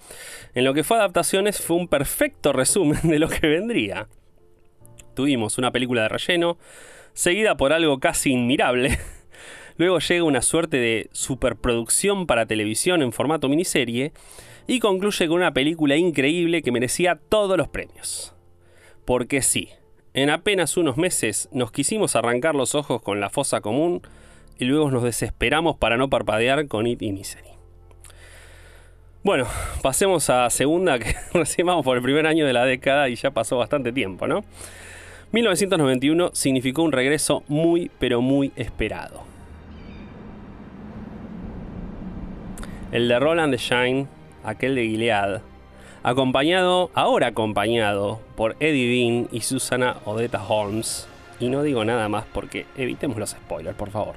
en 0.54 0.64
lo 0.64 0.74
que 0.74 0.84
fue 0.84 0.98
adaptaciones 0.98 1.58
fue 1.58 1.78
un 1.78 1.88
perfecto 1.88 2.52
resumen 2.52 3.00
de 3.04 3.18
lo 3.18 3.28
que 3.28 3.46
vendría. 3.46 4.08
Tuvimos 5.14 5.56
una 5.56 5.72
película 5.72 6.02
de 6.02 6.08
relleno, 6.08 6.58
seguida 7.14 7.56
por 7.56 7.72
algo 7.72 7.98
casi 7.98 8.32
inmirable. 8.32 8.98
Luego 9.76 9.98
llega 10.00 10.22
una 10.22 10.42
suerte 10.42 10.76
de 10.76 11.08
superproducción 11.12 12.26
para 12.26 12.46
televisión 12.46 13.02
en 13.02 13.12
formato 13.12 13.48
miniserie 13.48 14.12
y 14.66 14.80
concluye 14.80 15.28
con 15.28 15.36
una 15.36 15.52
película 15.52 15.96
increíble 15.96 16.62
que 16.62 16.72
merecía 16.72 17.18
todos 17.28 17.56
los 17.58 17.68
premios. 17.68 18.34
Porque 19.04 19.42
sí, 19.42 19.68
en 20.14 20.30
apenas 20.30 20.76
unos 20.76 20.96
meses 20.96 21.48
nos 21.52 21.72
quisimos 21.72 22.16
arrancar 22.16 22.54
los 22.54 22.74
ojos 22.74 23.02
con 23.02 23.20
la 23.20 23.30
fosa 23.30 23.60
común 23.60 24.02
y 24.58 24.64
luego 24.64 24.90
nos 24.90 25.02
desesperamos 25.02 25.76
para 25.76 25.96
no 25.96 26.08
parpadear 26.08 26.66
con 26.68 26.86
It 26.86 27.02
y 27.02 27.12
Misery. 27.12 27.48
Bueno, 29.22 29.46
pasemos 29.82 30.28
a 30.30 30.48
segunda, 30.50 30.98
que 30.98 31.14
recién 31.32 31.66
vamos 31.66 31.84
por 31.84 31.96
el 31.96 32.02
primer 32.02 32.26
año 32.26 32.46
de 32.46 32.52
la 32.52 32.64
década 32.64 33.08
y 33.08 33.16
ya 33.16 33.30
pasó 33.30 33.56
bastante 33.56 33.92
tiempo, 33.92 34.26
¿no? 34.26 34.44
1991 35.32 36.30
significó 36.32 36.82
un 36.82 36.92
regreso 36.92 37.42
muy, 37.48 37.90
pero 37.98 38.20
muy 38.20 38.52
esperado. 38.54 39.24
El 42.92 43.08
de 43.08 43.18
Roland 43.18 43.50
de 43.50 43.58
Shine 43.58 44.06
aquel 44.44 44.74
de 44.74 44.86
Gilead, 44.86 45.40
acompañado, 46.02 46.90
ahora 46.94 47.28
acompañado 47.28 48.20
por 48.36 48.56
Eddie 48.60 48.88
Dean 48.88 49.28
y 49.32 49.40
Susana 49.40 49.96
Odetta 50.04 50.46
Holmes. 50.46 51.08
Y 51.40 51.48
no 51.48 51.62
digo 51.62 51.84
nada 51.84 52.08
más 52.08 52.24
porque 52.32 52.66
evitemos 52.76 53.18
los 53.18 53.30
spoilers, 53.30 53.76
por 53.76 53.90
favor. 53.90 54.14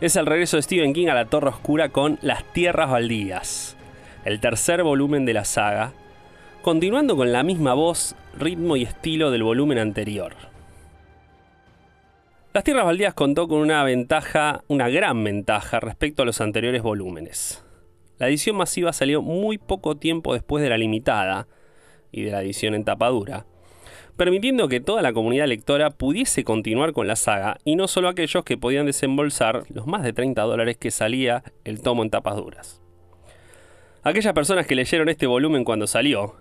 Es 0.00 0.16
el 0.16 0.26
regreso 0.26 0.56
de 0.56 0.62
Stephen 0.62 0.92
King 0.92 1.08
a 1.08 1.14
la 1.14 1.26
Torre 1.26 1.48
Oscura 1.48 1.88
con 1.88 2.18
Las 2.22 2.44
Tierras 2.52 2.90
Baldías, 2.90 3.76
el 4.24 4.40
tercer 4.40 4.82
volumen 4.82 5.24
de 5.24 5.32
la 5.32 5.44
saga, 5.44 5.92
continuando 6.62 7.16
con 7.16 7.32
la 7.32 7.42
misma 7.42 7.74
voz, 7.74 8.14
ritmo 8.38 8.76
y 8.76 8.82
estilo 8.82 9.30
del 9.30 9.42
volumen 9.42 9.78
anterior. 9.78 10.34
Las 12.52 12.64
Tierras 12.64 12.84
Baldías 12.84 13.14
contó 13.14 13.48
con 13.48 13.60
una 13.60 13.82
ventaja, 13.82 14.62
una 14.68 14.88
gran 14.90 15.24
ventaja 15.24 15.80
respecto 15.80 16.22
a 16.22 16.26
los 16.26 16.40
anteriores 16.40 16.82
volúmenes. 16.82 17.64
La 18.22 18.28
edición 18.28 18.54
masiva 18.54 18.92
salió 18.92 19.20
muy 19.20 19.58
poco 19.58 19.96
tiempo 19.96 20.32
después 20.32 20.62
de 20.62 20.70
la 20.70 20.78
limitada 20.78 21.48
y 22.12 22.22
de 22.22 22.30
la 22.30 22.40
edición 22.40 22.72
en 22.72 22.84
tapadura, 22.84 23.46
permitiendo 24.16 24.68
que 24.68 24.78
toda 24.78 25.02
la 25.02 25.12
comunidad 25.12 25.48
lectora 25.48 25.90
pudiese 25.90 26.44
continuar 26.44 26.92
con 26.92 27.08
la 27.08 27.16
saga 27.16 27.58
y 27.64 27.74
no 27.74 27.88
solo 27.88 28.08
aquellos 28.08 28.44
que 28.44 28.56
podían 28.56 28.86
desembolsar 28.86 29.64
los 29.70 29.88
más 29.88 30.04
de 30.04 30.12
30 30.12 30.40
dólares 30.40 30.76
que 30.76 30.92
salía 30.92 31.42
el 31.64 31.82
tomo 31.82 32.04
en 32.04 32.10
tapas 32.10 32.36
duras. 32.36 32.80
Aquellas 34.04 34.34
personas 34.34 34.68
que 34.68 34.76
leyeron 34.76 35.08
este 35.08 35.26
volumen 35.26 35.64
cuando 35.64 35.88
salió, 35.88 36.36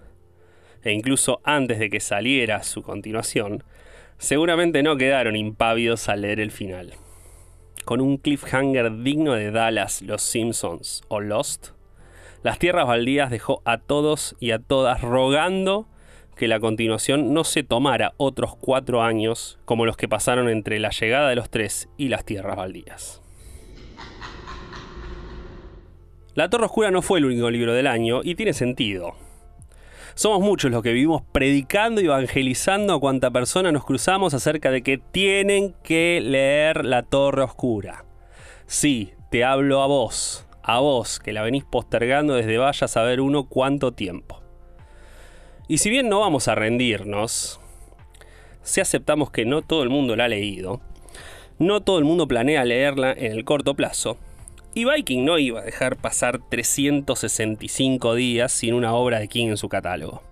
e 0.84 0.92
incluso 0.92 1.42
antes 1.44 1.80
de 1.80 1.90
que 1.90 2.00
saliera 2.00 2.62
su 2.62 2.84
continuación, 2.84 3.64
seguramente 4.20 4.84
no 4.84 4.98
quedaron 4.98 5.36
impávidos 5.36 6.10
al 6.10 6.22
leer 6.22 6.42
el 6.42 6.52
final 6.52 6.94
con 7.84 8.02
un 8.02 8.18
cliffhanger 8.18 9.04
digno 9.04 9.34
de 9.34 9.52
Dallas, 9.52 10.02
Los 10.02 10.22
Simpsons 10.22 11.04
o 11.08 11.20
Lost, 11.20 11.70
Las 12.44 12.60
Tierras 12.60 12.88
Baldías 12.88 13.30
dejó 13.30 13.62
a 13.66 13.78
todos 13.78 14.36
y 14.40 14.52
a 14.52 14.60
todas 14.60 15.02
rogando 15.02 15.88
que 16.36 16.48
la 16.48 16.60
continuación 16.60 17.34
no 17.34 17.44
se 17.44 17.64
tomara 17.64 18.14
otros 18.18 18.56
cuatro 18.56 19.04
años 19.04 19.60
como 19.66 19.86
los 19.86 19.98
que 19.98 20.08
pasaron 20.08 20.50
entre 20.50 20.80
la 20.80 20.90
llegada 20.90 21.30
de 21.30 21.36
los 21.36 21.50
tres 21.50 21.88
y 21.98 22.08
las 22.08 22.26
Tierras 22.26 22.58
Baldías. 22.58 23.22
La 26.34 26.50
Torre 26.50 26.66
Oscura 26.66 26.92
no 26.92 27.02
fue 27.02 27.20
el 27.20 27.26
único 27.26 27.50
libro 27.52 27.74
del 27.74 27.88
año 27.88 28.22
y 28.24 28.36
tiene 28.36 28.54
sentido. 28.54 29.16
Somos 30.16 30.42
muchos 30.42 30.72
los 30.72 30.84
que 30.84 30.92
vivimos 30.92 31.24
predicando 31.32 32.02
y 32.02 32.06
evangelizando 32.06 32.94
a 32.94 33.00
cuanta 33.00 33.32
persona 33.32 33.72
nos 33.72 33.86
cruzamos 33.86 34.34
acerca 34.34 34.70
de 34.70 34.82
que 34.82 34.98
tienen 34.98 35.74
que 35.84 36.20
leer 36.22 36.86
La 36.86 37.04
Torre 37.04 37.44
Oscura. 37.44 38.04
Sí, 38.66 39.14
te 39.30 39.44
hablo 39.44 39.82
a 39.82 39.88
vos, 39.88 40.46
a 40.64 40.80
vos 40.80 41.20
que 41.20 41.32
la 41.32 41.42
venís 41.42 41.64
postergando 41.64 42.36
desde 42.36 42.58
vaya 42.58 42.86
a 42.86 42.90
saber 42.90 43.22
uno 43.22 43.48
cuánto 43.48 43.94
tiempo. 43.94 44.42
Y 45.68 45.78
si 45.78 45.90
bien 45.90 46.10
no 46.10 46.20
vamos 46.20 46.50
a 46.50 46.56
rendirnos, 46.56 47.62
si 48.62 48.82
aceptamos 48.82 49.32
que 49.32 49.46
no 49.46 49.62
todo 49.62 49.84
el 49.84 49.90
mundo 49.90 50.18
la 50.18 50.26
ha 50.26 50.30
leído, 50.30 50.82
no 51.58 51.82
todo 51.82 51.98
el 52.00 52.04
mundo 52.04 52.28
planea 52.28 52.66
leerla 52.66 53.14
en 53.14 53.32
el 53.32 53.46
corto 53.46 53.76
plazo, 53.76 54.18
y 54.74 54.86
Viking 54.86 55.26
no 55.26 55.38
iba 55.38 55.62
a 55.62 55.66
dejar 55.66 55.98
pasar 55.98 56.40
365 56.50 58.16
días 58.16 58.52
sin 58.52 58.74
una 58.74 58.94
obra 58.94 59.20
de 59.20 59.28
King 59.28 59.48
en 59.48 59.58
su 59.58 59.70
catálogo. 59.70 60.24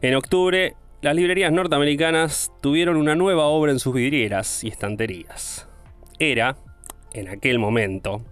En 0.00 0.14
octubre, 0.14 0.74
las 1.00 1.14
librerías 1.14 1.52
norteamericanas 1.52 2.52
tuvieron 2.60 2.96
una 2.96 3.14
nueva 3.14 3.46
obra 3.46 3.72
en 3.72 3.78
sus 3.78 3.94
vidrieras 3.94 4.64
y 4.64 4.68
estanterías. 4.68 5.68
Era, 6.18 6.56
en 7.12 7.28
aquel 7.28 7.58
momento, 7.58 8.22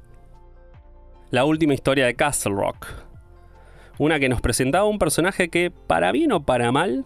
la 1.31 1.45
última 1.45 1.75
historia 1.75 2.07
de 2.07 2.15
Castle 2.15 2.55
Rock. 2.55 2.87
Una 3.99 4.19
que 4.19 4.29
nos 4.29 4.41
presentaba 4.41 4.85
un 4.85 4.99
personaje 4.99 5.49
que, 5.49 5.71
para 5.71 6.13
bien 6.13 6.33
o 6.33 6.45
para 6.45 6.73
mal, 6.73 7.05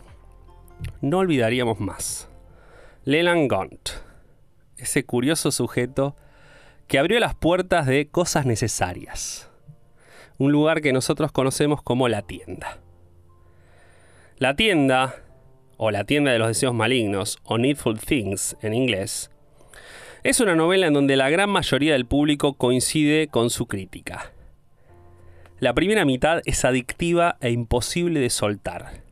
no 1.00 1.18
olvidaríamos 1.18 1.80
más. 1.80 2.30
Leland 3.04 3.50
Gaunt, 3.50 3.90
ese 4.76 5.04
curioso 5.04 5.50
sujeto 5.52 6.16
que 6.90 6.98
abrió 6.98 7.20
las 7.20 7.36
puertas 7.36 7.86
de 7.86 8.08
cosas 8.08 8.46
necesarias, 8.46 9.48
un 10.38 10.50
lugar 10.50 10.80
que 10.80 10.92
nosotros 10.92 11.30
conocemos 11.30 11.84
como 11.84 12.08
la 12.08 12.22
tienda. 12.22 12.80
La 14.38 14.56
tienda, 14.56 15.14
o 15.76 15.92
la 15.92 16.02
tienda 16.02 16.32
de 16.32 16.40
los 16.40 16.48
deseos 16.48 16.74
malignos, 16.74 17.38
o 17.44 17.58
Needful 17.58 18.00
Things 18.00 18.56
en 18.60 18.74
inglés, 18.74 19.30
es 20.24 20.40
una 20.40 20.56
novela 20.56 20.88
en 20.88 20.94
donde 20.94 21.14
la 21.14 21.30
gran 21.30 21.48
mayoría 21.48 21.92
del 21.92 22.06
público 22.06 22.54
coincide 22.54 23.28
con 23.28 23.50
su 23.50 23.66
crítica. 23.66 24.32
La 25.60 25.74
primera 25.74 26.04
mitad 26.04 26.42
es 26.44 26.64
adictiva 26.64 27.36
e 27.40 27.52
imposible 27.52 28.18
de 28.18 28.30
soltar. 28.30 29.04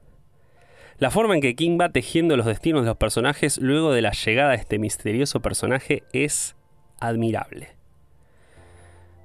La 0.98 1.12
forma 1.12 1.36
en 1.36 1.40
que 1.40 1.54
King 1.54 1.78
va 1.80 1.90
tejiendo 1.90 2.36
los 2.36 2.46
destinos 2.46 2.82
de 2.82 2.88
los 2.88 2.96
personajes 2.96 3.56
luego 3.58 3.92
de 3.92 4.02
la 4.02 4.10
llegada 4.10 4.50
de 4.50 4.56
este 4.56 4.80
misterioso 4.80 5.38
personaje 5.40 6.02
es 6.12 6.56
admirable. 7.00 7.68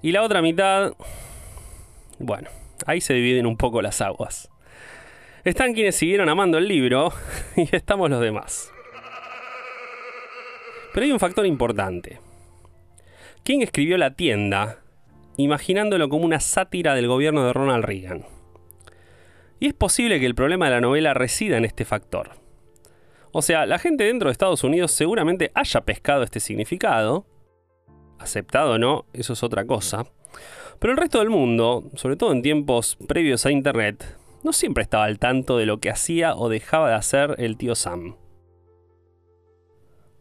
Y 0.01 0.11
la 0.11 0.21
otra 0.21 0.41
mitad... 0.41 0.93
Bueno, 2.19 2.49
ahí 2.85 3.01
se 3.01 3.13
dividen 3.13 3.45
un 3.45 3.57
poco 3.57 3.81
las 3.81 4.01
aguas. 4.01 4.49
Están 5.43 5.73
quienes 5.73 5.95
siguieron 5.95 6.29
amando 6.29 6.57
el 6.57 6.67
libro 6.67 7.13
y 7.55 7.75
estamos 7.75 8.09
los 8.09 8.21
demás. 8.21 8.71
Pero 10.93 11.05
hay 11.05 11.11
un 11.11 11.19
factor 11.19 11.45
importante. 11.45 12.19
King 13.43 13.59
escribió 13.61 13.97
La 13.97 14.13
tienda 14.13 14.79
imaginándolo 15.37 16.09
como 16.09 16.25
una 16.25 16.39
sátira 16.39 16.95
del 16.95 17.07
gobierno 17.07 17.45
de 17.45 17.53
Ronald 17.53 17.83
Reagan. 17.83 18.25
Y 19.59 19.67
es 19.67 19.73
posible 19.73 20.19
que 20.19 20.25
el 20.25 20.35
problema 20.35 20.65
de 20.65 20.71
la 20.71 20.81
novela 20.81 21.13
resida 21.13 21.57
en 21.57 21.65
este 21.65 21.85
factor. 21.85 22.31
O 23.31 23.41
sea, 23.41 23.65
la 23.65 23.79
gente 23.79 24.03
dentro 24.03 24.27
de 24.27 24.33
Estados 24.33 24.63
Unidos 24.63 24.91
seguramente 24.91 25.51
haya 25.55 25.81
pescado 25.81 26.23
este 26.23 26.39
significado, 26.39 27.25
aceptado 28.23 28.73
o 28.73 28.77
no, 28.77 29.05
eso 29.13 29.33
es 29.33 29.43
otra 29.43 29.65
cosa, 29.65 30.05
pero 30.79 30.91
el 30.91 30.97
resto 30.97 31.19
del 31.19 31.29
mundo, 31.29 31.89
sobre 31.95 32.15
todo 32.15 32.31
en 32.31 32.41
tiempos 32.41 32.97
previos 33.07 33.45
a 33.45 33.51
Internet, 33.51 34.17
no 34.43 34.51
siempre 34.51 34.83
estaba 34.83 35.05
al 35.05 35.19
tanto 35.19 35.57
de 35.57 35.65
lo 35.65 35.79
que 35.79 35.89
hacía 35.89 36.35
o 36.35 36.49
dejaba 36.49 36.89
de 36.89 36.95
hacer 36.95 37.35
el 37.37 37.57
tío 37.57 37.75
Sam. 37.75 38.15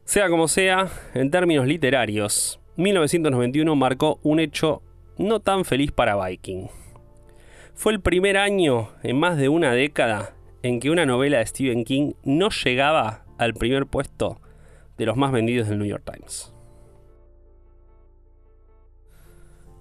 Sea 0.05 0.29
como 0.29 0.47
sea, 0.49 0.89
en 1.15 1.31
términos 1.31 1.67
literarios, 1.67 2.61
1991 2.77 3.75
marcó 3.77 4.21
un 4.23 4.41
hecho 4.41 4.83
no 5.19 5.41
tan 5.41 5.65
feliz 5.65 5.93
para 5.93 6.23
Viking. 6.23 6.69
Fue 7.75 7.93
el 7.93 8.01
primer 8.01 8.37
año 8.37 8.91
en 9.03 9.19
más 9.19 9.37
de 9.37 9.49
una 9.49 9.73
década 9.73 10.35
en 10.63 10.81
que 10.81 10.91
una 10.91 11.07
novela 11.07 11.39
de 11.39 11.47
Stephen 11.47 11.85
King 11.85 12.13
no 12.23 12.51
llegaba 12.51 13.25
al 13.39 13.55
primer 13.55 13.87
puesto 13.87 14.41
de 14.97 15.07
los 15.07 15.17
más 15.17 15.33
vendidos 15.33 15.69
del 15.69 15.79
New 15.79 15.89
York 15.89 16.05
Times. 16.05 16.52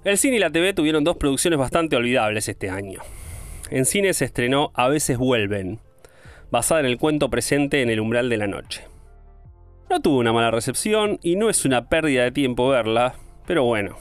El 0.03 0.17
cine 0.17 0.37
y 0.37 0.39
la 0.39 0.49
TV 0.49 0.73
tuvieron 0.73 1.03
dos 1.03 1.17
producciones 1.17 1.59
bastante 1.59 1.95
olvidables 1.95 2.49
este 2.49 2.71
año. 2.71 3.01
En 3.69 3.85
cine 3.85 4.13
se 4.15 4.25
estrenó 4.25 4.71
A 4.73 4.87
veces 4.87 5.19
vuelven, 5.19 5.79
basada 6.49 6.79
en 6.79 6.87
el 6.87 6.97
cuento 6.97 7.29
presente 7.29 7.83
en 7.83 7.89
el 7.91 7.99
umbral 7.99 8.27
de 8.27 8.37
la 8.37 8.47
noche. 8.47 8.83
No 9.91 10.01
tuvo 10.01 10.17
una 10.17 10.33
mala 10.33 10.49
recepción 10.49 11.19
y 11.21 11.35
no 11.35 11.51
es 11.51 11.65
una 11.65 11.87
pérdida 11.87 12.23
de 12.23 12.31
tiempo 12.31 12.67
verla, 12.67 13.13
pero 13.45 13.63
bueno, 13.63 13.95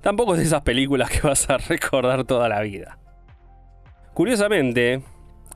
tampoco 0.00 0.34
es 0.34 0.40
de 0.40 0.46
esas 0.46 0.62
películas 0.62 1.08
que 1.08 1.20
vas 1.20 1.48
a 1.48 1.56
recordar 1.68 2.24
toda 2.24 2.48
la 2.48 2.60
vida. 2.62 2.98
Curiosamente, 4.14 5.02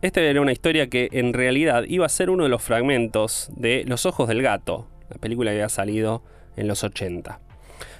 esta 0.01 0.21
era 0.21 0.41
una 0.41 0.53
historia 0.53 0.89
que 0.89 1.09
en 1.11 1.33
realidad 1.33 1.83
iba 1.89 2.07
a 2.07 2.11
ser 2.11 2.31
uno 2.31 2.45
de 2.45 2.51
los 2.51 2.63
fragmentos 2.63 3.51
de 3.57 3.83
Los 3.85 4.07
Ojos 4.07 4.29
del 4.29 4.43
Gato, 4.43 4.89
la 5.11 5.17
película 5.17 5.51
que 5.51 5.57
había 5.57 5.69
salido 5.69 6.23
en 6.57 6.69
los 6.69 6.85
80. 6.85 7.41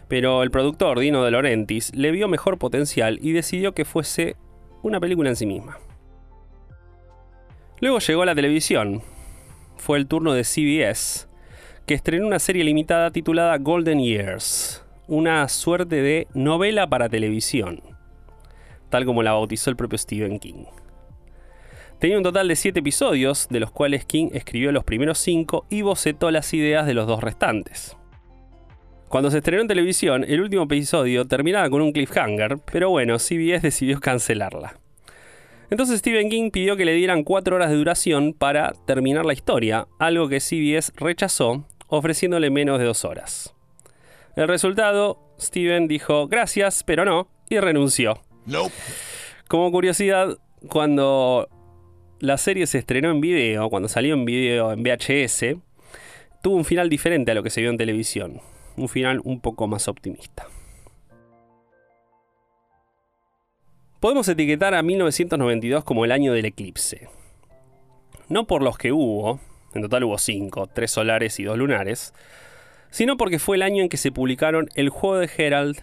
Pero 0.09 0.43
el 0.43 0.51
productor 0.51 0.99
Dino 1.01 1.25
De 1.25 1.31
Laurentiis 1.31 1.95
le 1.95 2.11
vio 2.11 2.29
mejor 2.29 2.59
potencial 2.59 3.19
y 3.21 3.33
decidió 3.33 3.73
que 3.73 3.85
fuese 3.85 4.37
una 4.83 5.01
película 5.01 5.31
en 5.31 5.37
sí 5.37 5.47
misma. 5.47 5.79
Luego 7.81 7.99
llegó 7.99 8.25
la 8.25 8.35
televisión. 8.35 9.03
Fue 9.77 9.99
el 9.99 10.07
turno 10.07 10.33
de 10.33 10.45
CBS, 10.45 11.29
que 11.87 11.95
estrenó 11.95 12.27
una 12.27 12.39
serie 12.39 12.65
limitada 12.65 13.11
titulada 13.11 13.59
Golden 13.59 14.01
Years, 14.01 14.85
una 15.09 15.49
suerte 15.49 16.03
de 16.03 16.27
novela 16.35 16.89
para 16.89 17.09
televisión, 17.09 17.83
tal 18.91 19.05
como 19.05 19.23
la 19.23 19.33
bautizó 19.33 19.71
el 19.71 19.77
propio 19.77 19.99
Stephen 19.99 20.39
King. 20.39 20.65
Tenía 21.99 22.17
un 22.17 22.23
total 22.23 22.49
de 22.49 22.57
7 22.57 22.81
episodios, 22.81 23.49
de 23.51 23.61
los 23.61 23.71
cuales 23.71 24.05
King 24.05 24.29
escribió 24.33 24.73
los 24.73 24.85
primeros 24.85 25.19
5 25.19 25.67
y 25.71 25.83
bocetó 25.83 26.31
las 26.31 26.53
ideas 26.53 26.87
de 26.87 26.95
los 26.95 27.07
dos 27.07 27.23
restantes. 27.23 27.97
Cuando 29.09 29.31
se 29.31 29.39
estrenó 29.39 29.63
en 29.63 29.69
televisión, 29.69 30.25
el 30.27 30.41
último 30.41 30.65
episodio 30.65 31.27
terminaba 31.27 31.71
con 31.71 31.81
un 31.81 31.93
cliffhanger, 31.93 32.59
pero 32.71 32.91
bueno, 32.91 33.19
CBS 33.19 33.61
decidió 33.63 34.01
cancelarla. 34.01 34.79
Entonces 35.71 36.01
Stephen 36.01 36.29
King 36.29 36.51
pidió 36.51 36.77
que 36.77 36.85
le 36.85 36.93
dieran 36.95 37.23
4 37.23 37.55
horas 37.55 37.71
de 37.71 37.77
duración 37.77 38.33
para 38.33 38.73
terminar 38.85 39.25
la 39.25 39.33
historia, 39.33 39.87
algo 39.99 40.29
que 40.29 40.41
CBS 40.41 40.93
rechazó 40.97 41.65
ofreciéndole 41.87 42.51
menos 42.51 42.81
de 42.81 42.85
dos 42.85 43.05
horas. 43.05 43.55
El 44.35 44.49
resultado, 44.49 45.19
Steven 45.41 45.87
dijo 45.87 46.27
gracias, 46.27 46.83
pero 46.83 47.05
no, 47.05 47.29
y 47.49 47.59
renunció. 47.59 48.21
Como 49.49 49.71
curiosidad, 49.71 50.37
cuando 50.69 51.49
la 52.19 52.39
serie 52.39 52.67
se 52.67 52.79
estrenó 52.79 53.11
en 53.13 53.21
video, 53.21 53.71
cuando 53.71 53.89
salió 53.89 54.15
en 54.15 54.25
video 54.25 54.73
en 54.73 54.83
VHS, 54.83 55.57
tuvo 56.43 56.57
un 56.57 56.65
final 56.65 56.89
diferente 56.89 57.31
a 57.31 57.35
lo 57.35 57.45
que 57.45 57.51
se 57.51 57.61
vio 57.61 57.71
en 57.71 57.79
televisión. 57.79 58.41
Un 58.77 58.89
final 58.89 59.21
un 59.25 59.41
poco 59.41 59.67
más 59.67 59.89
optimista. 59.89 60.47
Podemos 64.01 64.29
etiquetar 64.29 64.75
a 64.75 64.83
1992 64.83 65.83
como 65.83 66.05
el 66.05 66.13
año 66.13 66.33
del 66.33 66.45
eclipse. 66.45 67.09
No 68.29 68.47
por 68.47 68.63
los 68.63 68.77
que 68.77 68.93
hubo, 68.93 69.41
en 69.75 69.83
total 69.83 70.05
hubo 70.05 70.19
cinco, 70.19 70.67
tres 70.67 70.91
solares 70.91 71.41
y 71.41 71.45
dos 71.45 71.57
lunares, 71.57 72.13
sino 72.91 73.17
porque 73.17 73.39
fue 73.39 73.57
el 73.57 73.63
año 73.63 73.83
en 73.83 73.89
que 73.89 73.97
se 73.97 74.13
publicaron 74.13 74.69
El 74.75 74.91
juego 74.91 75.19
de 75.19 75.29
Gerald, 75.29 75.81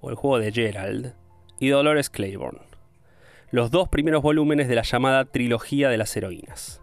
o 0.00 0.10
El 0.10 0.16
juego 0.16 0.38
de 0.38 0.52
Gerald, 0.52 1.14
y 1.58 1.68
Dolores 1.68 2.10
Claiborne, 2.10 2.60
los 3.50 3.70
dos 3.70 3.88
primeros 3.88 4.22
volúmenes 4.22 4.68
de 4.68 4.74
la 4.74 4.82
llamada 4.82 5.24
Trilogía 5.24 5.88
de 5.88 5.96
las 5.96 6.16
Heroínas. 6.16 6.82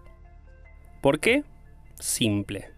¿Por 1.01 1.19
qué? 1.19 1.43
Simple. 1.99 2.70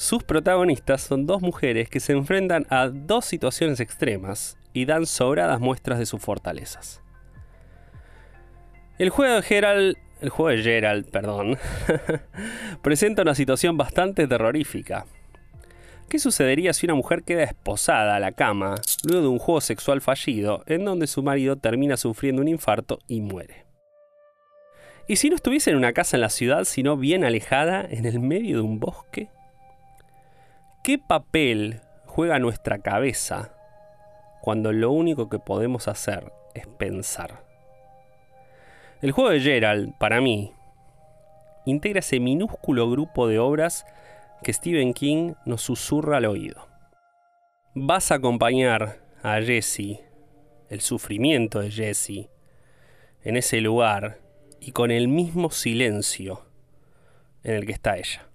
Sus 0.00 0.24
protagonistas 0.24 1.02
son 1.02 1.26
dos 1.26 1.42
mujeres 1.42 1.90
que 1.90 2.00
se 2.00 2.14
enfrentan 2.14 2.66
a 2.70 2.88
dos 2.88 3.26
situaciones 3.26 3.80
extremas 3.80 4.56
y 4.72 4.86
dan 4.86 5.04
sobradas 5.04 5.60
muestras 5.60 5.98
de 5.98 6.06
sus 6.06 6.22
fortalezas. 6.22 7.02
El 8.98 9.10
juego 9.10 9.34
de 9.34 9.42
Gerald 9.42 9.96
el 10.22 10.30
juego 10.30 10.56
de 10.56 10.62
Gerald, 10.62 11.10
perdón, 11.10 11.58
presenta 12.82 13.20
una 13.20 13.34
situación 13.34 13.76
bastante 13.76 14.26
terrorífica. 14.26 15.04
¿Qué 16.08 16.18
sucedería 16.18 16.72
si 16.72 16.86
una 16.86 16.94
mujer 16.94 17.22
queda 17.22 17.42
esposada 17.42 18.16
a 18.16 18.20
la 18.20 18.32
cama 18.32 18.76
luego 19.04 19.20
de 19.20 19.28
un 19.28 19.38
juego 19.38 19.60
sexual 19.60 20.00
fallido 20.00 20.62
en 20.64 20.86
donde 20.86 21.08
su 21.08 21.22
marido 21.22 21.56
termina 21.56 21.98
sufriendo 21.98 22.40
un 22.40 22.48
infarto 22.48 23.00
y 23.06 23.20
muere? 23.20 23.66
¿Y 25.06 25.16
si 25.16 25.28
no 25.28 25.36
estuviese 25.36 25.72
en 25.72 25.76
una 25.76 25.92
casa 25.92 26.16
en 26.16 26.22
la 26.22 26.30
ciudad, 26.30 26.64
sino 26.64 26.96
bien 26.96 27.22
alejada, 27.22 27.86
en 27.86 28.06
el 28.06 28.18
medio 28.18 28.56
de 28.56 28.62
un 28.62 28.80
bosque? 28.80 29.28
¿Qué 30.82 30.96
papel 30.96 31.82
juega 32.06 32.38
nuestra 32.38 32.78
cabeza 32.78 33.54
cuando 34.40 34.72
lo 34.72 34.90
único 34.90 35.28
que 35.28 35.38
podemos 35.38 35.88
hacer 35.88 36.32
es 36.54 36.66
pensar? 36.66 37.44
El 39.02 39.12
juego 39.12 39.28
de 39.28 39.40
Gerald, 39.40 39.92
para 39.98 40.22
mí, 40.22 40.54
integra 41.66 41.98
ese 41.98 42.18
minúsculo 42.18 42.90
grupo 42.90 43.28
de 43.28 43.38
obras 43.38 43.84
que 44.42 44.54
Stephen 44.54 44.94
King 44.94 45.34
nos 45.44 45.60
susurra 45.60 46.16
al 46.16 46.24
oído. 46.24 46.66
Vas 47.74 48.10
a 48.10 48.14
acompañar 48.14 49.02
a 49.22 49.38
Jesse, 49.42 50.00
el 50.70 50.80
sufrimiento 50.80 51.60
de 51.60 51.70
Jesse, 51.70 52.30
en 53.22 53.36
ese 53.36 53.60
lugar 53.60 54.18
y 54.60 54.72
con 54.72 54.90
el 54.90 55.08
mismo 55.08 55.50
silencio 55.50 56.46
en 57.42 57.56
el 57.56 57.66
que 57.66 57.72
está 57.72 57.98
ella. 57.98 58.29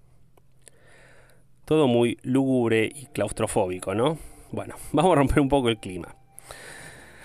Todo 1.66 1.88
muy 1.88 2.18
lúgubre 2.22 2.90
y 2.94 3.08
claustrofóbico, 3.08 3.96
¿no? 3.96 4.18
Bueno, 4.52 4.76
vamos 4.92 5.12
a 5.12 5.16
romper 5.16 5.40
un 5.40 5.50
poco 5.50 5.70
el 5.70 5.78
clima. 5.78 6.16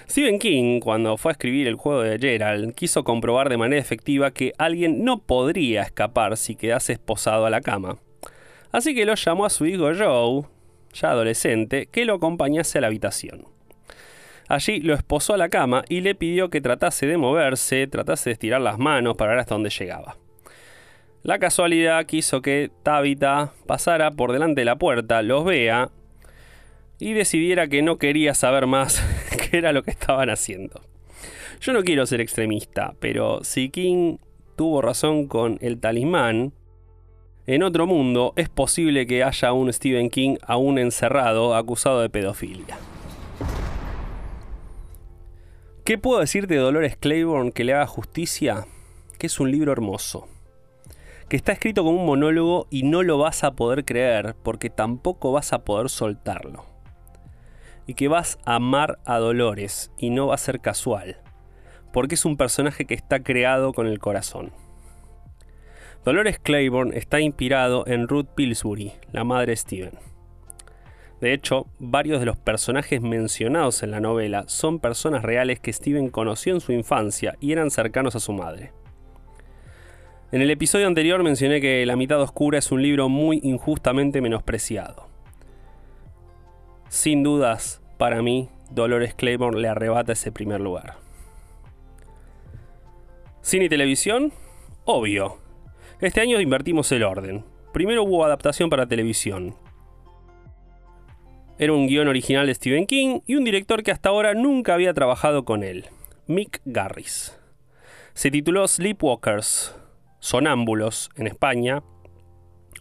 Stephen 0.09 0.40
King, 0.40 0.81
cuando 0.81 1.16
fue 1.16 1.31
a 1.31 1.35
escribir 1.35 1.68
el 1.68 1.76
juego 1.76 2.03
de 2.03 2.18
Gerald, 2.18 2.74
quiso 2.74 3.05
comprobar 3.05 3.48
de 3.48 3.57
manera 3.57 3.81
efectiva 3.81 4.33
que 4.33 4.53
alguien 4.59 5.05
no 5.05 5.18
podría 5.18 5.83
escapar 5.83 6.37
si 6.37 6.57
quedase 6.57 6.94
esposado 6.94 7.46
a 7.46 7.50
la 7.50 7.61
cama. 7.61 7.98
Así 8.72 8.92
que 8.92 9.07
lo 9.07 9.14
llamó 9.14 9.44
a 9.44 9.50
su 9.50 9.66
hijo 9.66 9.90
Joe, 9.96 10.46
ya 10.92 11.11
adolescente, 11.11 11.87
que 11.87 12.05
lo 12.05 12.14
acompañase 12.14 12.79
a 12.79 12.81
la 12.81 12.87
habitación. 12.88 13.44
Allí 14.48 14.81
lo 14.81 14.94
esposó 14.94 15.35
a 15.35 15.37
la 15.37 15.48
cama 15.48 15.85
y 15.88 16.00
le 16.00 16.16
pidió 16.16 16.50
que 16.50 16.61
tratase 16.61 17.07
de 17.07 17.16
moverse, 17.16 17.87
tratase 17.87 18.31
de 18.31 18.33
estirar 18.33 18.61
las 18.61 18.81
manos 18.81 19.14
para 19.14 19.31
ver 19.31 19.38
hasta 19.38 19.55
dónde 19.55 19.70
llegaba. 19.70 20.16
La 21.22 21.38
casualidad 21.38 22.06
quiso 22.06 22.40
que 22.40 22.70
Tabitha 22.83 23.52
pasara 23.66 24.12
por 24.12 24.33
delante 24.33 24.62
de 24.62 24.64
la 24.64 24.76
puerta, 24.76 25.20
los 25.20 25.44
vea 25.44 25.90
y 26.98 27.12
decidiera 27.12 27.68
que 27.68 27.83
no 27.83 27.98
quería 27.98 28.33
saber 28.33 28.66
más 28.66 29.04
qué 29.50 29.59
era 29.59 29.72
lo 29.72 29.83
que 29.83 29.90
estaban 29.90 30.30
haciendo. 30.30 30.80
Yo 31.61 31.74
no 31.74 31.83
quiero 31.83 32.06
ser 32.06 32.22
extremista, 32.22 32.94
pero 33.00 33.44
si 33.44 33.68
King 33.68 34.16
tuvo 34.56 34.80
razón 34.80 35.26
con 35.26 35.59
el 35.61 35.78
talismán, 35.78 36.54
en 37.46 37.62
otro 37.64 37.87
mundo 37.87 38.33
es 38.37 38.48
posible 38.48 39.06
que 39.06 39.22
haya 39.22 39.52
un 39.52 39.70
Stephen 39.74 40.09
King 40.09 40.37
aún 40.40 40.78
encerrado 40.78 41.54
acusado 41.54 42.00
de 42.00 42.09
pedofilia. 42.09 42.78
¿Qué 45.85 45.98
puedo 45.98 46.20
decirte 46.20 46.54
de 46.54 46.61
Dolores 46.61 46.96
Claiborne 46.96 47.52
que 47.52 47.64
le 47.64 47.74
haga 47.74 47.87
justicia? 47.87 48.66
Que 49.18 49.26
es 49.26 49.38
un 49.38 49.50
libro 49.50 49.72
hermoso. 49.72 50.28
Que 51.30 51.36
está 51.36 51.52
escrito 51.52 51.84
como 51.84 52.00
un 52.00 52.06
monólogo 52.06 52.66
y 52.70 52.82
no 52.82 53.04
lo 53.04 53.16
vas 53.16 53.44
a 53.44 53.52
poder 53.52 53.84
creer 53.84 54.34
porque 54.42 54.68
tampoco 54.68 55.30
vas 55.30 55.52
a 55.52 55.64
poder 55.64 55.88
soltarlo. 55.88 56.66
Y 57.86 57.94
que 57.94 58.08
vas 58.08 58.40
a 58.44 58.56
amar 58.56 58.98
a 59.04 59.18
Dolores 59.18 59.92
y 59.96 60.10
no 60.10 60.26
va 60.26 60.34
a 60.34 60.38
ser 60.38 60.58
casual. 60.58 61.18
Porque 61.92 62.16
es 62.16 62.24
un 62.24 62.36
personaje 62.36 62.84
que 62.84 62.94
está 62.94 63.20
creado 63.20 63.72
con 63.72 63.86
el 63.86 64.00
corazón. 64.00 64.50
Dolores 66.04 66.40
Claiborne 66.40 66.98
está 66.98 67.20
inspirado 67.20 67.86
en 67.86 68.08
Ruth 68.08 68.26
Pillsbury, 68.34 68.94
la 69.12 69.22
madre 69.22 69.52
de 69.52 69.56
Steven. 69.56 69.92
De 71.20 71.32
hecho, 71.32 71.66
varios 71.78 72.18
de 72.18 72.26
los 72.26 72.38
personajes 72.38 73.02
mencionados 73.02 73.84
en 73.84 73.92
la 73.92 74.00
novela 74.00 74.48
son 74.48 74.80
personas 74.80 75.22
reales 75.22 75.60
que 75.60 75.72
Steven 75.72 76.08
conoció 76.08 76.54
en 76.54 76.60
su 76.60 76.72
infancia 76.72 77.36
y 77.38 77.52
eran 77.52 77.70
cercanos 77.70 78.16
a 78.16 78.20
su 78.20 78.32
madre. 78.32 78.72
En 80.32 80.42
el 80.42 80.50
episodio 80.52 80.86
anterior 80.86 81.24
mencioné 81.24 81.60
que 81.60 81.84
La 81.86 81.96
mitad 81.96 82.22
oscura 82.22 82.58
es 82.58 82.70
un 82.70 82.82
libro 82.82 83.08
muy 83.08 83.40
injustamente 83.42 84.20
menospreciado. 84.20 85.08
Sin 86.88 87.24
dudas, 87.24 87.82
para 87.98 88.22
mí, 88.22 88.48
Dolores 88.70 89.12
Claiborne 89.14 89.60
le 89.60 89.66
arrebata 89.66 90.12
ese 90.12 90.30
primer 90.30 90.60
lugar. 90.60 90.94
Cine 93.42 93.64
y 93.64 93.68
televisión, 93.68 94.32
obvio, 94.84 95.38
este 96.00 96.20
año 96.20 96.40
invertimos 96.40 96.92
el 96.92 97.02
orden. 97.02 97.44
Primero 97.72 98.04
hubo 98.04 98.24
adaptación 98.24 98.70
para 98.70 98.86
televisión. 98.86 99.56
Era 101.58 101.72
un 101.72 101.88
guion 101.88 102.06
original 102.06 102.46
de 102.46 102.54
Stephen 102.54 102.86
King 102.86 103.20
y 103.26 103.34
un 103.34 103.42
director 103.42 103.82
que 103.82 103.90
hasta 103.90 104.10
ahora 104.10 104.34
nunca 104.34 104.74
había 104.74 104.94
trabajado 104.94 105.44
con 105.44 105.64
él, 105.64 105.86
Mick 106.28 106.60
Garris. 106.64 107.36
Se 108.14 108.30
tituló 108.30 108.68
Sleepwalkers, 108.68 109.74
Sonámbulos 110.20 111.11
en 111.16 111.26
España, 111.26 111.83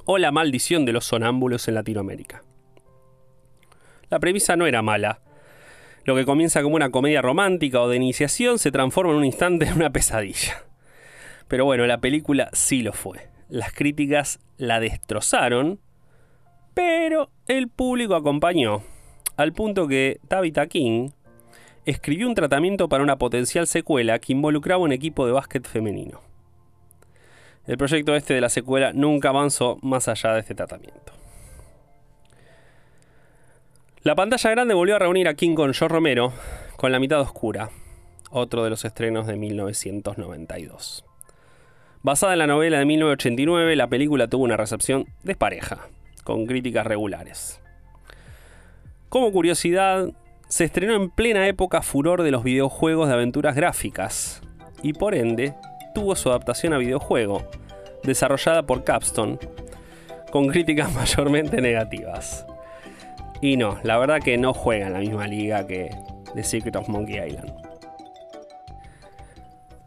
o 0.06 0.18
La 0.18 0.32
maldición 0.32 0.86
de 0.86 0.94
los 0.94 1.06
sonámbulos 1.06 1.68
en 1.68 1.76
Latinoamérica. 1.76 2.44
La 4.10 4.20
premisa 4.20 4.56
no 4.56 4.68
era 4.68 4.82
mala. 4.82 5.22
Lo 6.04 6.16
que 6.16 6.26
comienza 6.26 6.62
como 6.62 6.76
una 6.76 6.90
comedia 6.90 7.22
romántica 7.22 7.82
o 7.82 7.90
de 7.90 7.96
iniciación 7.96 8.60
se 8.60 8.72
transforma 8.72 9.12
en 9.12 9.20
un 9.20 9.26
instante 9.26 9.66
en 9.66 9.74
una 9.74 9.92
pesadilla. 9.92 10.64
Pero 11.48 11.66
bueno, 11.66 11.86
la 11.86 12.00
película 12.00 12.50
sí 12.54 12.82
lo 12.82 12.94
fue. 12.94 13.30
Las 13.50 13.74
críticas 13.74 14.40
la 14.58 14.80
destrozaron, 14.80 15.80
pero 16.74 17.32
el 17.48 17.68
público 17.70 18.16
acompañó, 18.16 18.84
al 19.38 19.54
punto 19.54 19.88
que 19.88 20.20
Tabitha 20.28 20.68
King 20.68 21.10
escribió 21.86 22.28
un 22.28 22.36
tratamiento 22.36 22.90
para 22.90 23.04
una 23.04 23.18
potencial 23.18 23.66
secuela 23.68 24.20
que 24.20 24.34
involucraba 24.34 24.84
un 24.84 24.92
equipo 24.92 25.26
de 25.26 25.32
básquet 25.32 25.68
femenino. 25.68 26.22
El 27.70 27.78
proyecto 27.78 28.16
este 28.16 28.34
de 28.34 28.42
la 28.42 28.50
secuela 28.50 28.94
nunca 28.94 29.30
avanzó 29.30 29.78
más 29.84 30.08
allá 30.08 30.34
de 30.34 30.40
este 30.40 30.56
tratamiento. 30.56 31.14
La 34.02 34.16
pantalla 34.16 34.50
grande 34.50 34.74
volvió 34.74 34.96
a 34.96 35.00
reunir 35.00 35.28
a 35.28 35.36
King 35.36 35.54
con 35.54 35.72
Joe 35.76 35.88
Romero 35.88 36.34
con 36.78 36.92
La 36.92 36.98
mitad 36.98 37.22
oscura, 37.22 37.70
otro 38.32 38.64
de 38.64 38.72
los 38.72 38.86
estrenos 38.86 39.28
de 39.28 39.36
1992. 39.36 41.06
Basada 42.02 42.34
en 42.34 42.40
la 42.40 42.48
novela 42.48 42.80
de 42.80 42.86
1989, 42.86 43.76
la 43.76 43.88
película 43.88 44.28
tuvo 44.28 44.46
una 44.46 44.58
recepción 44.58 45.06
despareja, 45.22 45.90
con 46.24 46.48
críticas 46.48 46.88
regulares. 46.88 47.62
Como 49.10 49.32
curiosidad, 49.32 50.10
se 50.48 50.64
estrenó 50.64 50.96
en 50.96 51.12
plena 51.12 51.48
época 51.48 51.84
furor 51.84 52.24
de 52.24 52.32
los 52.32 52.44
videojuegos 52.44 53.10
de 53.10 53.14
aventuras 53.14 53.56
gráficas, 53.56 54.42
y 54.82 54.94
por 54.94 55.14
ende 55.14 55.54
tuvo 56.00 56.16
su 56.16 56.30
adaptación 56.30 56.72
a 56.72 56.78
videojuego, 56.78 57.44
desarrollada 58.04 58.64
por 58.64 58.86
Capstone, 58.86 59.38
con 60.32 60.48
críticas 60.48 60.94
mayormente 60.96 61.60
negativas. 61.60 62.46
Y 63.42 63.58
no, 63.58 63.78
la 63.84 63.98
verdad 63.98 64.22
que 64.22 64.38
no 64.38 64.54
juega 64.54 64.88
en 64.88 64.94
la 64.94 65.00
misma 65.00 65.28
liga 65.28 65.68
que 65.68 65.90
The 66.36 66.44
Secret 66.44 66.78
of 66.78 66.88
Monkey 66.88 67.18
Island. 67.18 67.52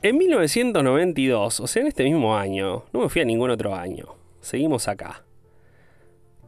En 0.02 0.18
1992, 0.18 1.60
o 1.60 1.66
sea, 1.66 1.80
en 1.80 1.88
este 1.88 2.04
mismo 2.04 2.36
año, 2.36 2.84
no 2.92 3.00
me 3.00 3.08
fui 3.08 3.22
a 3.22 3.24
ningún 3.24 3.50
otro 3.50 3.74
año, 3.74 4.16
seguimos 4.42 4.88
acá. 4.88 5.22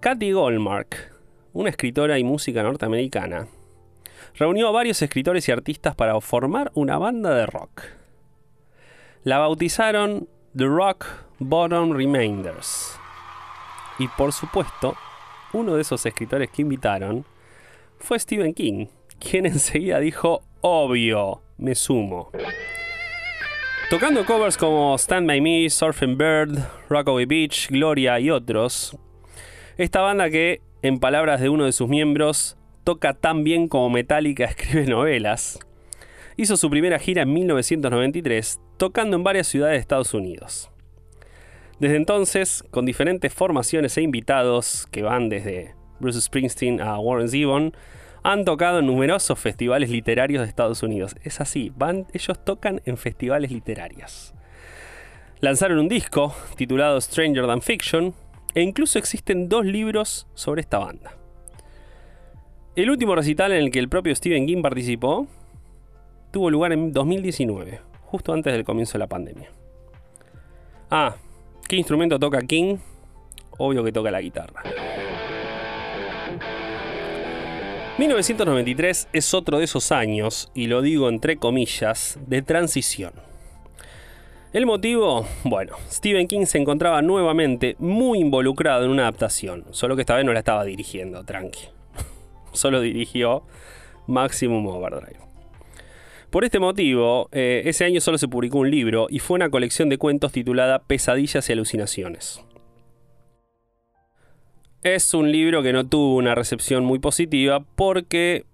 Kathy 0.01 0.33
Goldmark, 0.33 1.15
una 1.55 1.71
escritora 1.71 2.19
y 2.19 2.25
música 2.25 2.63
norteamericana, 2.63 3.47
reunió 4.35 4.69
a 4.69 4.73
varios 4.73 5.01
escritores 5.01 5.49
y 5.49 5.53
artistas 5.53 5.95
para 5.95 6.21
formar 6.21 6.71
una 6.75 6.99
banda 6.99 7.35
de 7.35 7.47
rock. 7.47 8.04
La 9.25 9.39
bautizaron 9.39 10.29
The 10.55 10.67
Rock 10.67 11.07
Bottom 11.39 11.93
Remainders. 11.93 13.01
Y 13.99 14.07
por 14.07 14.35
supuesto, 14.35 14.97
uno 15.55 15.77
de 15.77 15.81
esos 15.81 16.05
escritores 16.05 16.51
que 16.51 16.61
invitaron 16.61 17.25
fue 17.99 18.19
Stephen 18.19 18.53
King, 18.53 18.89
quien 19.19 19.47
enseguida 19.47 19.99
dijo, 19.99 20.43
obvio, 20.61 21.41
me 21.57 21.75
sumo. 21.75 22.33
Tocando 23.89 24.27
covers 24.27 24.59
como 24.59 24.95
Stand 24.99 25.27
By 25.27 25.41
Me, 25.41 25.71
Surfing 25.71 26.19
Bird, 26.19 26.59
Rockaway 26.91 27.25
Beach, 27.25 27.71
Gloria 27.71 28.21
y 28.21 28.29
otros, 28.29 28.95
esta 29.79 30.03
banda 30.03 30.29
que, 30.29 30.61
en 30.83 30.99
palabras 30.99 31.41
de 31.41 31.49
uno 31.49 31.65
de 31.65 31.73
sus 31.73 31.89
miembros, 31.89 32.59
toca 32.85 33.15
tan 33.15 33.43
bien 33.43 33.69
como 33.69 33.89
Metallica 33.89 34.45
escribe 34.45 34.87
novelas, 34.87 35.61
hizo 36.37 36.57
su 36.57 36.71
primera 36.71 36.99
gira 36.99 37.23
en 37.23 37.33
1993, 37.33 38.61
tocando 38.77 39.17
en 39.17 39.25
varias 39.25 39.47
ciudades 39.47 39.75
de 39.75 39.81
Estados 39.81 40.15
Unidos. 40.15 40.71
Desde 41.79 41.97
entonces, 41.97 42.65
con 42.71 42.87
diferentes 42.87 43.33
formaciones 43.33 43.97
e 43.97 44.03
invitados 44.03 44.87
que 44.91 45.03
van 45.03 45.29
desde 45.29 45.75
Bruce 46.01 46.21
Springsteen 46.21 46.81
a 46.81 46.99
Warren 46.99 47.29
Zevon, 47.29 47.75
han 48.23 48.45
tocado 48.45 48.79
en 48.79 48.87
numerosos 48.87 49.39
festivales 49.39 49.91
literarios 49.91 50.43
de 50.43 50.49
Estados 50.49 50.83
Unidos. 50.83 51.15
Es 51.23 51.41
así, 51.41 51.73
van, 51.77 52.07
ellos 52.15 52.43
tocan 52.43 52.81
en 52.87 52.97
festivales 52.97 53.51
literarios. 53.51 54.35
Lanzaron 55.41 55.79
un 55.79 55.89
disco 55.89 56.35
titulado 56.57 57.01
Stranger 57.01 57.47
Than 57.47 57.61
Fiction 57.61 58.15
e 58.55 58.63
incluso 58.63 58.99
existen 58.99 59.49
dos 59.49 59.67
libros 59.67 60.27
sobre 60.35 60.63
esta 60.63 60.79
banda. 60.79 61.19
El 62.77 62.91
último 62.91 63.15
recital 63.15 63.53
en 63.53 63.59
el 63.59 63.71
que 63.71 63.79
el 63.79 63.89
propio 63.89 64.15
Stephen 64.17 64.47
King 64.47 64.63
participó 64.63 65.29
tuvo 66.35 66.51
lugar 66.51 66.73
en 66.73 66.93
2019, 66.93 67.79
justo 68.07 68.33
antes 68.33 68.53
del 68.53 68.65
comienzo 68.65 68.95
de 68.95 68.99
la 68.99 69.07
pandemia. 69.07 69.53
Ah, 70.91 71.15
¿qué 71.69 71.77
instrumento 71.77 72.19
toca 72.19 72.41
King? 72.41 72.79
Obvio 73.57 73.85
que 73.85 73.93
toca 73.93 74.11
la 74.11 74.21
guitarra. 74.21 74.65
1993 77.99 79.11
es 79.13 79.33
otro 79.33 79.59
de 79.59 79.65
esos 79.67 79.93
años, 79.93 80.51
y 80.55 80.67
lo 80.67 80.83
digo 80.83 81.09
entre 81.09 81.37
comillas, 81.37 82.19
de 82.27 82.43
transición. 82.43 83.13
El 84.53 84.67
motivo, 84.67 85.29
bueno, 85.45 85.77
Stephen 85.89 86.27
King 86.27 86.47
se 86.47 86.59
encontraba 86.59 87.01
nuevamente 87.01 87.77
muy 87.79 88.19
involucrado 88.19 88.85
en 88.85 88.91
una 88.91 89.03
adaptación, 89.03 89.67
solo 89.71 89.95
que 89.95 90.03
esta 90.03 90.17
vez 90.17 90.25
no 90.25 90.33
la 90.33 90.41
estaba 90.41 90.65
dirigiendo, 90.65 91.23
tranqui. 91.23 91.69
Solo 92.53 92.81
dirigió 92.81 93.45
Maximum 94.09 94.67
Overdrive. 94.67 95.34
Por 96.35 96.45
este 96.45 96.59
motivo, 96.59 97.29
eh, 97.31 97.63
ese 97.67 97.85
año 97.85 98.01
solo 98.01 98.19
se 98.19 98.27
publicó 98.27 98.59
un 98.59 98.69
libro 98.69 99.07
y 99.09 99.21
fue 99.21 99.37
una 99.37 99.51
colección 99.51 99.89
de 99.89 99.99
cuentos 99.99 100.33
titulada 100.33 100.81
Pesadillas 100.81 101.49
y 101.49 101.53
Alucinaciones. 101.53 102.41
Es 104.83 105.15
un 105.15 105.31
libro 105.31 105.63
que 105.63 105.73
no 105.73 105.87
tuvo 105.87 106.17
una 106.17 106.35
recepción 106.35 106.85
muy 106.85 106.99
positiva 106.99 107.65
porque, 107.77 108.47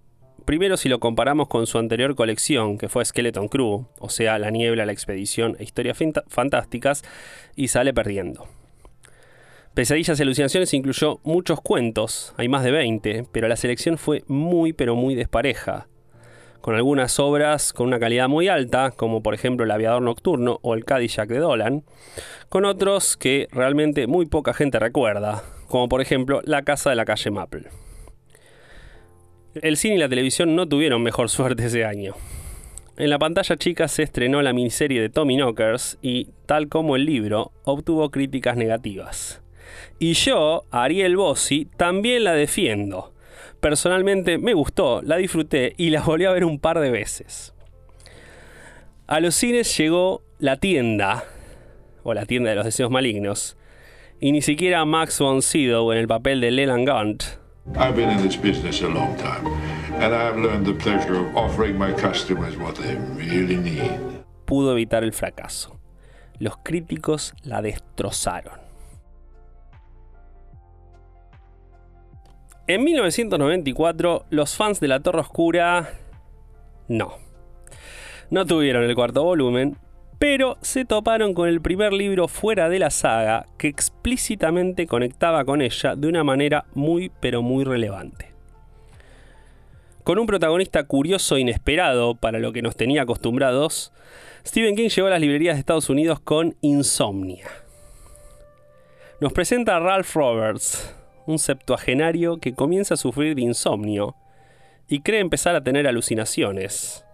primero 0.45 0.77
si 0.77 0.89
lo 0.89 0.99
comparamos 0.99 1.47
con 1.47 1.65
su 1.65 1.79
anterior 1.79 2.13
colección, 2.13 2.77
que 2.77 2.87
fue 2.87 3.03
Skeleton 3.03 3.47
Crew, 3.47 3.87
o 3.97 4.09
sea, 4.09 4.37
La 4.37 4.51
Niebla, 4.51 4.85
La 4.85 4.91
Expedición 4.91 5.55
e 5.57 5.63
Historias 5.63 5.97
Fantásticas, 6.27 7.01
y 7.55 7.69
sale 7.69 7.95
perdiendo. 7.95 8.47
Pesadillas 9.73 10.19
y 10.19 10.21
alucinaciones 10.21 10.71
incluyó 10.75 11.19
muchos 11.23 11.59
cuentos, 11.61 12.35
hay 12.37 12.47
más 12.47 12.63
de 12.63 12.69
20, 12.69 13.25
pero 13.31 13.47
la 13.47 13.55
selección 13.55 13.97
fue 13.97 14.23
muy 14.27 14.71
pero 14.71 14.95
muy 14.95 15.15
despareja, 15.15 15.87
con 16.61 16.75
algunas 16.75 17.19
obras 17.19 17.73
con 17.73 17.87
una 17.87 17.99
calidad 17.99 18.29
muy 18.29 18.47
alta, 18.47 18.91
como 18.91 19.21
por 19.21 19.33
ejemplo 19.33 19.65
El 19.65 19.71
aviador 19.71 20.01
nocturno 20.01 20.59
o 20.61 20.75
El 20.75 20.85
Cadillac 20.85 21.27
de 21.27 21.39
Dolan, 21.39 21.83
con 22.49 22.65
otros 22.65 23.17
que 23.17 23.47
realmente 23.51 24.07
muy 24.07 24.27
poca 24.27 24.53
gente 24.53 24.79
recuerda, 24.79 25.43
como 25.67 25.89
por 25.89 26.01
ejemplo 26.01 26.41
La 26.43 26.61
casa 26.63 26.89
de 26.89 26.95
la 26.95 27.05
calle 27.05 27.31
Maple. 27.31 27.67
El 29.55 29.75
cine 29.75 29.95
y 29.95 29.97
la 29.97 30.07
televisión 30.07 30.55
no 30.55 30.67
tuvieron 30.67 31.03
mejor 31.03 31.29
suerte 31.31 31.65
ese 31.65 31.83
año. 31.83 32.13
En 32.97 33.09
la 33.09 33.19
pantalla 33.19 33.57
chica 33.57 33.87
se 33.87 34.03
estrenó 34.03 34.41
la 34.41 34.53
miniserie 34.53 35.01
de 35.01 35.09
Tommy 35.09 35.35
Knockers 35.35 35.97
y, 36.01 36.29
tal 36.45 36.67
como 36.67 36.95
el 36.95 37.05
libro, 37.05 37.51
obtuvo 37.63 38.11
críticas 38.11 38.57
negativas. 38.57 39.41
Y 39.97 40.13
yo, 40.13 40.65
Ariel 40.71 41.15
Bossi, 41.15 41.67
también 41.77 42.25
la 42.25 42.33
defiendo. 42.33 43.10
Personalmente 43.61 44.37
me 44.37 44.53
gustó, 44.53 45.01
la 45.03 45.17
disfruté 45.17 45.73
y 45.77 45.91
la 45.91 46.01
volví 46.01 46.25
a 46.25 46.31
ver 46.31 46.43
un 46.43 46.59
par 46.59 46.79
de 46.79 46.91
veces. 46.91 47.53
A 49.07 49.19
los 49.19 49.35
cines 49.35 49.77
llegó 49.77 50.23
La 50.39 50.57
Tienda, 50.57 51.23
o 52.03 52.13
La 52.13 52.25
Tienda 52.25 52.49
de 52.49 52.55
los 52.55 52.65
Deseos 52.65 52.91
Malignos, 52.91 53.57
y 54.19 54.31
ni 54.31 54.41
siquiera 54.41 54.83
Max 54.83 55.19
von 55.19 55.41
Sydow 55.41 55.91
en 55.91 55.99
el 55.99 56.07
papel 56.07 56.41
de 56.41 56.51
Leland 56.51 56.87
Gaunt 56.87 57.41
I've 57.75 57.95
been 57.95 58.09
in 58.09 58.23
this 58.23 58.35
business 58.35 58.81
a 58.81 58.87
long 58.87 59.15
time, 59.17 59.45
and 60.01 60.15
I've 60.15 60.37
learned 60.37 60.65
the 60.65 60.73
pleasure 60.73 61.15
of 61.15 61.35
offering 61.37 61.77
my 61.77 61.93
customers 61.93 62.57
what 62.57 62.75
they 62.75 62.95
really 63.15 63.55
need. 63.57 63.99
Pudo 64.45 64.71
evitar 64.71 65.03
el 65.03 65.13
fracaso. 65.13 65.79
Los 66.39 66.57
críticos 66.63 67.33
la 67.43 67.61
destrozaron. 67.61 68.60
En 72.73 72.85
1994, 72.85 74.27
los 74.29 74.55
fans 74.55 74.79
de 74.79 74.87
La 74.87 75.01
Torre 75.01 75.19
Oscura 75.19 75.89
no. 76.87 77.15
No 78.29 78.45
tuvieron 78.45 78.85
el 78.85 78.95
cuarto 78.95 79.25
volumen, 79.25 79.75
pero 80.19 80.57
se 80.61 80.85
toparon 80.85 81.33
con 81.33 81.49
el 81.49 81.59
primer 81.59 81.91
libro 81.91 82.29
fuera 82.29 82.69
de 82.69 82.79
la 82.79 82.89
saga 82.89 83.45
que 83.57 83.67
explícitamente 83.67 84.87
conectaba 84.87 85.43
con 85.43 85.61
ella 85.61 85.97
de 85.97 86.07
una 86.07 86.23
manera 86.23 86.63
muy 86.73 87.11
pero 87.19 87.41
muy 87.41 87.65
relevante. 87.65 88.31
Con 90.05 90.17
un 90.17 90.25
protagonista 90.25 90.85
curioso 90.85 91.35
e 91.35 91.41
inesperado 91.41 92.15
para 92.15 92.39
lo 92.39 92.53
que 92.53 92.61
nos 92.61 92.77
tenía 92.77 93.01
acostumbrados, 93.01 93.91
Stephen 94.47 94.77
King 94.77 94.87
llegó 94.87 95.07
a 95.07 95.11
las 95.11 95.19
librerías 95.19 95.57
de 95.57 95.59
Estados 95.59 95.89
Unidos 95.89 96.21
con 96.21 96.55
Insomnia. 96.61 97.49
Nos 99.19 99.33
presenta 99.33 99.75
a 99.75 99.81
Ralph 99.81 100.15
Roberts, 100.15 100.95
un 101.25 101.39
septuagenario 101.39 102.37
que 102.37 102.53
comienza 102.53 102.95
a 102.95 102.97
sufrir 102.97 103.35
de 103.35 103.41
insomnio 103.41 104.15
y 104.87 105.01
cree 105.01 105.19
empezar 105.19 105.55
a 105.55 105.63
tener 105.63 105.87
alucinaciones, 105.87 107.05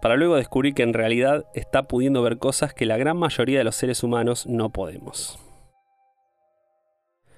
para 0.00 0.16
luego 0.16 0.36
descubrir 0.36 0.74
que 0.74 0.82
en 0.82 0.94
realidad 0.94 1.46
está 1.54 1.84
pudiendo 1.84 2.22
ver 2.22 2.38
cosas 2.38 2.74
que 2.74 2.86
la 2.86 2.96
gran 2.96 3.16
mayoría 3.16 3.58
de 3.58 3.64
los 3.64 3.76
seres 3.76 4.02
humanos 4.02 4.46
no 4.46 4.70
podemos. 4.70 5.38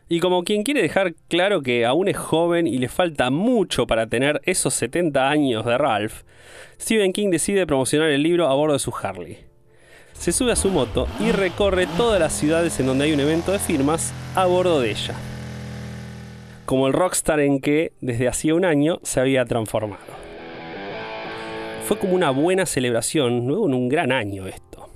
Y 0.09 0.21
como 0.21 0.45
quien 0.45 0.63
quiere 0.63 0.83
dejar 0.83 1.15
claro 1.29 1.63
que 1.63 1.87
aún 1.87 2.09
es 2.09 2.17
joven 2.17 2.67
y 2.67 2.79
le 2.79 2.89
falta 2.89 3.31
mucho 3.31 3.87
para 3.87 4.07
tener 4.07 4.41
esos 4.45 4.75
70 4.75 5.29
años 5.29 5.65
de 5.65 5.79
Ralph, 5.79 6.23
Stephen 6.81 7.13
King 7.13 7.31
decide 7.31 7.67
promocionar 7.67 8.11
el 8.11 8.23
libro 8.23 8.47
a 8.47 8.55
bordo 8.55 8.75
de 8.75 8.79
su 8.79 8.93
Harley. 8.95 9.39
Se 10.13 10.31
sube 10.31 10.53
a 10.53 10.57
su 10.57 10.69
moto 10.69 11.09
y 11.21 11.33
recorre 11.33 11.87
todas 11.97 12.21
las 12.21 12.33
ciudades 12.33 12.79
en 12.81 12.87
donde 12.87 13.05
hay 13.05 13.13
un 13.13 13.21
evento 13.21 13.53
de 13.53 13.59
firmas 13.59 14.13
a 14.35 14.47
bordo 14.47 14.81
de 14.81 14.91
ella. 14.91 15.15
Como 16.67 16.87
el 16.87 16.93
rockstar 16.93 17.41
en 17.41 17.61
que 17.61 17.93
desde 18.01 18.29
hacía 18.29 18.55
un 18.55 18.65
año 18.65 19.01
se 19.03 19.21
había 19.21 19.45
transformado. 19.45 20.03
Fue 21.85 21.99
como 21.99 22.15
una 22.15 22.31
buena 22.31 22.65
celebración, 22.65 23.47
luego 23.47 23.67
en 23.67 23.75
un 23.75 23.89
gran 23.91 24.11
año 24.11 24.47
esto. 24.47 24.89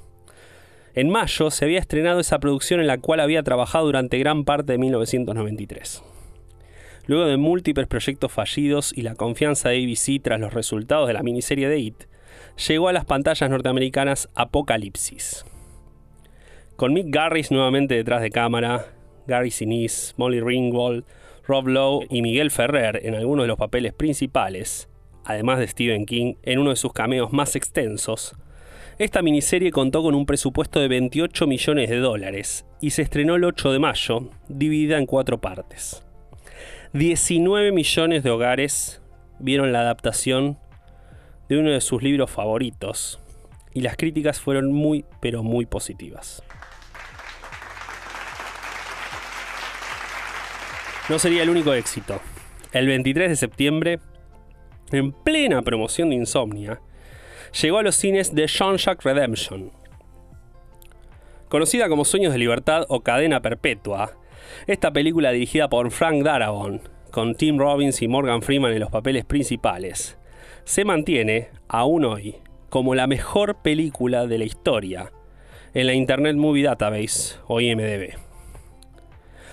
En 0.95 1.11
mayo 1.11 1.51
se 1.51 1.67
había 1.67 1.79
estrenado 1.79 2.19
esa 2.19 2.39
producción 2.39 2.81
en 2.81 2.87
la 2.87 2.99
cual 2.99 3.21
había 3.21 3.43
trabajado 3.43 3.85
durante 3.85 4.19
gran 4.19 4.45
parte 4.45 4.73
de 4.73 4.79
1993. 4.79 6.03
Luego 7.07 7.27
de 7.27 7.37
múltiples 7.37 7.87
proyectos 7.87 8.33
fallidos 8.33 8.93
y 8.97 9.03
la 9.03 9.15
confianza 9.15 9.69
de 9.69 9.85
ABC 9.85 10.23
tras 10.23 10.41
los 10.41 10.55
resultados 10.55 11.07
de 11.07 11.15
la 11.15 11.23
miniserie 11.23 11.69
de 11.69 11.79
It, 11.79 12.05
llegó 12.67 12.89
a 12.89 12.93
las 12.93 13.05
pantallas 13.05 13.49
norteamericanas 13.49 14.29
Apocalipsis. 14.35 15.45
Con 16.77 16.95
Mick 16.95 17.07
Garris 17.11 17.51
nuevamente 17.51 17.95
detrás 17.95 18.23
de 18.23 18.31
cámara, 18.31 18.87
Gary 19.27 19.51
Sinise, 19.51 20.15
Molly 20.17 20.41
Ringwald, 20.41 21.05
Rob 21.49 21.67
Lowe 21.67 22.07
y 22.11 22.21
Miguel 22.21 22.51
Ferrer 22.51 23.01
en 23.05 23.15
algunos 23.15 23.45
de 23.45 23.49
los 23.49 23.57
papeles 23.57 23.95
principales, 23.95 24.91
además 25.25 25.59
de 25.59 25.67
Stephen 25.67 26.05
King, 26.05 26.35
en 26.43 26.59
uno 26.59 26.71
de 26.71 26.77
sus 26.77 26.93
cameos 26.93 27.33
más 27.33 27.57
extensos, 27.57 28.37
esta 28.99 29.23
miniserie 29.23 29.71
contó 29.71 30.03
con 30.03 30.15
un 30.15 30.27
presupuesto 30.27 30.79
de 30.79 30.89
28 30.89 31.47
millones 31.47 31.89
de 31.89 31.99
dólares 31.99 32.67
y 32.83 32.91
se 32.91 33.01
estrenó 33.01 33.37
el 33.37 33.45
8 33.45 33.73
de 33.73 33.79
mayo, 33.79 34.29
dividida 34.49 34.99
en 34.99 35.07
cuatro 35.07 35.41
partes. 35.41 36.05
19 36.93 37.73
millones 37.73 38.23
de 38.23 38.31
hogares 38.31 39.01
vieron 39.39 39.73
la 39.73 39.81
adaptación 39.81 40.59
de 41.49 41.59
uno 41.59 41.71
de 41.71 41.81
sus 41.81 42.03
libros 42.03 42.31
favoritos 42.31 43.21
y 43.73 43.81
las 43.81 43.97
críticas 43.97 44.39
fueron 44.39 44.71
muy 44.71 45.07
pero 45.21 45.43
muy 45.43 45.65
positivas. 45.65 46.43
No 51.09 51.19
sería 51.19 51.43
el 51.43 51.51
único 51.51 51.73
éxito. 51.73 52.21
El 52.73 52.87
23 52.87 53.31
de 53.31 53.37
septiembre, 53.37 53.99
en 54.93 55.13
plena 55.13 55.63
promoción 55.63 56.11
de 56.11 56.17
Insomnia, 56.17 56.83
llegó 57.63 57.79
a 57.79 57.83
los 57.83 57.97
cines 57.97 58.35
de 58.35 58.47
Jean-Jacques 58.47 59.05
Redemption. 59.05 59.73
Conocida 61.49 61.89
como 61.89 62.05
Sueños 62.05 62.33
de 62.33 62.39
Libertad 62.39 62.85
o 62.89 63.01
Cadena 63.01 63.41
Perpetua, 63.41 64.19
esta 64.67 64.93
película 64.93 65.33
dirigida 65.33 65.69
por 65.69 65.91
Frank 65.91 66.23
Darabont, 66.23 66.83
con 67.11 67.35
Tim 67.35 67.59
Robbins 67.59 68.03
y 68.03 68.09
Morgan 68.09 68.43
Freeman 68.43 68.73
en 68.73 68.81
los 68.81 68.91
papeles 68.91 69.25
principales, 69.25 70.19
se 70.65 70.85
mantiene, 70.85 71.49
aún 71.69 72.05
hoy, 72.05 72.37
como 72.69 72.95
la 72.95 73.07
mejor 73.07 73.63
película 73.63 74.27
de 74.27 74.37
la 74.37 74.45
historia 74.45 75.11
en 75.73 75.87
la 75.87 75.95
Internet 75.95 76.37
Movie 76.37 76.65
Database 76.65 77.37
o 77.47 77.63
IMDb. 77.63 78.28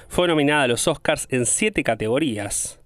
Fue 0.07 0.27
nominada 0.27 0.63
a 0.63 0.67
los 0.67 0.87
Oscars 0.87 1.27
en 1.29 1.45
siete 1.45 1.83
categorías, 1.83 2.79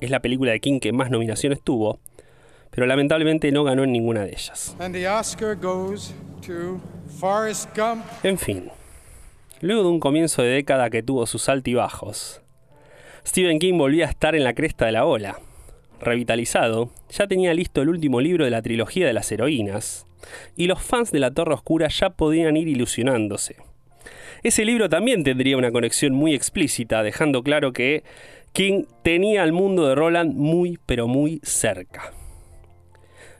es 0.00 0.10
la 0.10 0.20
película 0.20 0.52
de 0.52 0.60
King 0.60 0.78
que 0.78 0.92
más 0.92 1.10
nominaciones 1.10 1.62
tuvo, 1.62 2.00
pero 2.70 2.86
lamentablemente 2.86 3.50
no 3.50 3.64
ganó 3.64 3.84
en 3.84 3.92
ninguna 3.92 4.24
de 4.24 4.30
ellas. 4.30 4.76
En 8.22 8.38
fin, 8.38 8.70
luego 9.60 9.82
de 9.82 9.88
un 9.88 10.00
comienzo 10.00 10.42
de 10.42 10.50
década 10.50 10.90
que 10.90 11.02
tuvo 11.02 11.26
sus 11.26 11.48
altibajos, 11.48 12.42
Stephen 13.26 13.58
King 13.58 13.78
volvía 13.78 14.06
a 14.06 14.10
estar 14.10 14.36
en 14.36 14.44
la 14.44 14.54
cresta 14.54 14.86
de 14.86 14.92
la 14.92 15.04
ola. 15.04 15.40
Revitalizado, 15.98 16.90
ya 17.08 17.26
tenía 17.26 17.54
listo 17.54 17.80
el 17.82 17.88
último 17.88 18.20
libro 18.20 18.44
de 18.44 18.50
la 18.50 18.62
trilogía 18.62 19.06
de 19.06 19.14
las 19.14 19.32
heroínas, 19.32 20.06
y 20.56 20.66
los 20.66 20.82
fans 20.82 21.10
de 21.10 21.20
la 21.20 21.32
Torre 21.32 21.54
Oscura 21.54 21.88
ya 21.88 22.10
podían 22.10 22.56
ir 22.56 22.68
ilusionándose. 22.68 23.56
Ese 24.46 24.64
libro 24.64 24.88
también 24.88 25.24
tendría 25.24 25.56
una 25.56 25.72
conexión 25.72 26.14
muy 26.14 26.32
explícita, 26.32 27.02
dejando 27.02 27.42
claro 27.42 27.72
que 27.72 28.04
King 28.52 28.84
tenía 29.02 29.42
al 29.42 29.50
mundo 29.50 29.88
de 29.88 29.96
Roland 29.96 30.36
muy 30.36 30.78
pero 30.86 31.08
muy 31.08 31.40
cerca. 31.42 32.12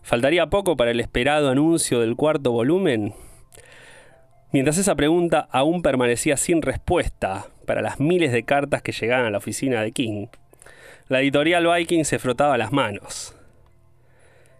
¿Faltaría 0.02 0.48
poco 0.48 0.76
para 0.76 0.90
el 0.90 0.98
esperado 0.98 1.48
anuncio 1.48 2.00
del 2.00 2.16
cuarto 2.16 2.50
volumen? 2.50 3.14
Mientras 4.50 4.78
esa 4.78 4.96
pregunta 4.96 5.46
aún 5.52 5.80
permanecía 5.80 6.36
sin 6.36 6.60
respuesta 6.60 7.50
para 7.66 7.82
las 7.82 8.00
miles 8.00 8.32
de 8.32 8.42
cartas 8.42 8.82
que 8.82 8.90
llegaban 8.90 9.26
a 9.26 9.30
la 9.30 9.38
oficina 9.38 9.82
de 9.82 9.92
King, 9.92 10.26
la 11.06 11.20
editorial 11.20 11.72
Viking 11.72 12.04
se 12.04 12.18
frotaba 12.18 12.58
las 12.58 12.72
manos. 12.72 13.36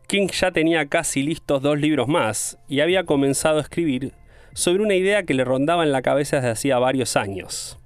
King 0.07 0.29
ya 0.29 0.53
tenía 0.53 0.87
casi 0.87 1.25
listos 1.25 1.61
dos 1.61 1.77
libros 1.81 2.07
más 2.07 2.57
y 2.69 2.79
había 2.79 3.03
comenzado 3.03 3.59
a 3.59 3.63
escribir 3.63 4.13
sobre 4.57 4.83
una 4.83 4.95
idea 4.95 5.23
que 5.23 5.35
le 5.35 5.45
rondaba 5.45 5.85
en 5.85 5.93
la 5.93 6.03
cabeza 6.03 6.37
desde 6.37 6.51
hacía 6.51 6.79
varios 6.79 7.17
años 7.17 7.79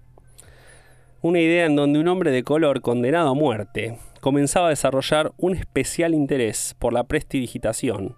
una 1.23 1.41
idea 1.41 1.67
en 1.67 1.77
donde 1.77 1.99
un 1.99 2.09
hombre 2.09 2.31
de 2.31 2.43
color 2.43 2.81
condenado 2.81 3.31
a 3.31 3.35
muerte 3.35 3.99
comenzaba 4.21 4.69
a 4.69 4.71
desarrollar 4.71 5.33
un 5.37 5.55
especial 5.55 6.15
interés 6.15 6.75
por 6.79 6.95
la 6.95 7.05
prestidigitación 7.05 8.17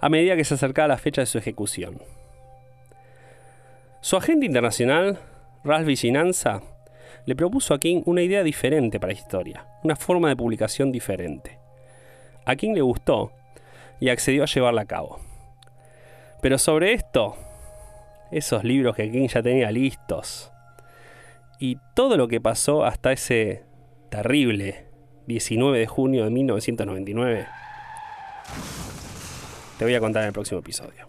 a 0.00 0.08
medida 0.08 0.34
que 0.34 0.44
se 0.44 0.54
acercaba 0.54 0.88
la 0.88 0.98
fecha 0.98 1.22
de 1.22 1.26
su 1.26 1.38
ejecución. 1.38 2.02
Su 4.00 4.16
agente 4.16 4.46
internacional, 4.46 5.18
Ralph 5.62 5.86
Vicinanza, 5.86 6.60
le 7.24 7.36
propuso 7.36 7.72
a 7.72 7.78
King 7.78 8.02
una 8.04 8.22
idea 8.22 8.42
diferente 8.42 8.98
para 8.98 9.12
la 9.12 9.18
historia, 9.18 9.66
una 9.82 9.96
forma 9.96 10.28
de 10.28 10.36
publicación 10.36 10.90
diferente. 10.90 11.58
A 12.44 12.56
King 12.56 12.74
le 12.74 12.82
gustó 12.82 13.32
y 14.00 14.08
accedió 14.08 14.42
a 14.42 14.46
llevarla 14.46 14.82
a 14.82 14.86
cabo. 14.86 15.20
Pero 16.42 16.58
sobre 16.58 16.92
esto, 16.92 17.36
esos 18.30 18.64
libros 18.64 18.96
que 18.96 19.10
King 19.10 19.28
ya 19.28 19.42
tenía 19.42 19.70
listos, 19.70 20.52
y 21.58 21.78
todo 21.94 22.16
lo 22.16 22.28
que 22.28 22.40
pasó 22.40 22.84
hasta 22.84 23.12
ese 23.12 23.62
terrible 24.10 24.86
19 25.26 25.78
de 25.78 25.86
junio 25.86 26.24
de 26.24 26.30
1999 26.30 27.46
Te 29.78 29.84
voy 29.84 29.94
a 29.94 30.00
contar 30.00 30.22
en 30.22 30.28
el 30.28 30.32
próximo 30.32 30.60
episodio. 30.60 31.08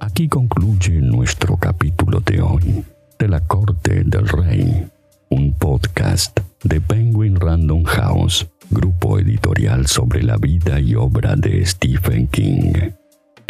Aquí 0.00 0.28
concluye 0.28 0.92
nuestro 1.00 1.56
capítulo 1.56 2.20
de 2.20 2.40
hoy 2.40 2.84
de 3.18 3.28
la 3.28 3.40
Corte 3.40 4.02
del 4.04 4.26
Rey, 4.26 4.88
un 5.28 5.52
podcast 5.52 6.40
de 6.64 6.80
Penguin 6.80 7.36
Random 7.36 7.84
House, 7.84 8.48
grupo 8.70 9.18
editorial 9.18 9.86
sobre 9.86 10.22
la 10.22 10.38
vida 10.38 10.80
y 10.80 10.94
obra 10.94 11.36
de 11.36 11.64
Stephen 11.66 12.26
King. 12.28 12.99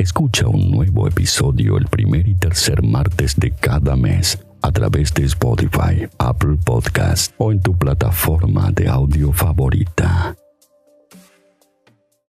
Escucha 0.01 0.49
un 0.49 0.71
nuevo 0.71 1.07
episodio 1.07 1.77
el 1.77 1.85
primer 1.85 2.27
y 2.27 2.35
tercer 2.35 2.83
martes 2.83 3.37
de 3.37 3.51
cada 3.51 3.97
mes 3.97 4.39
a 4.63 4.73
través 4.73 5.13
de 5.13 5.25
Spotify, 5.25 6.09
Apple 6.17 6.57
Podcast 6.65 7.35
o 7.37 7.53
en 7.53 7.61
tu 7.61 7.77
plataforma 7.77 8.71
de 8.73 8.89
audio 8.89 9.31
favorita. 9.31 10.35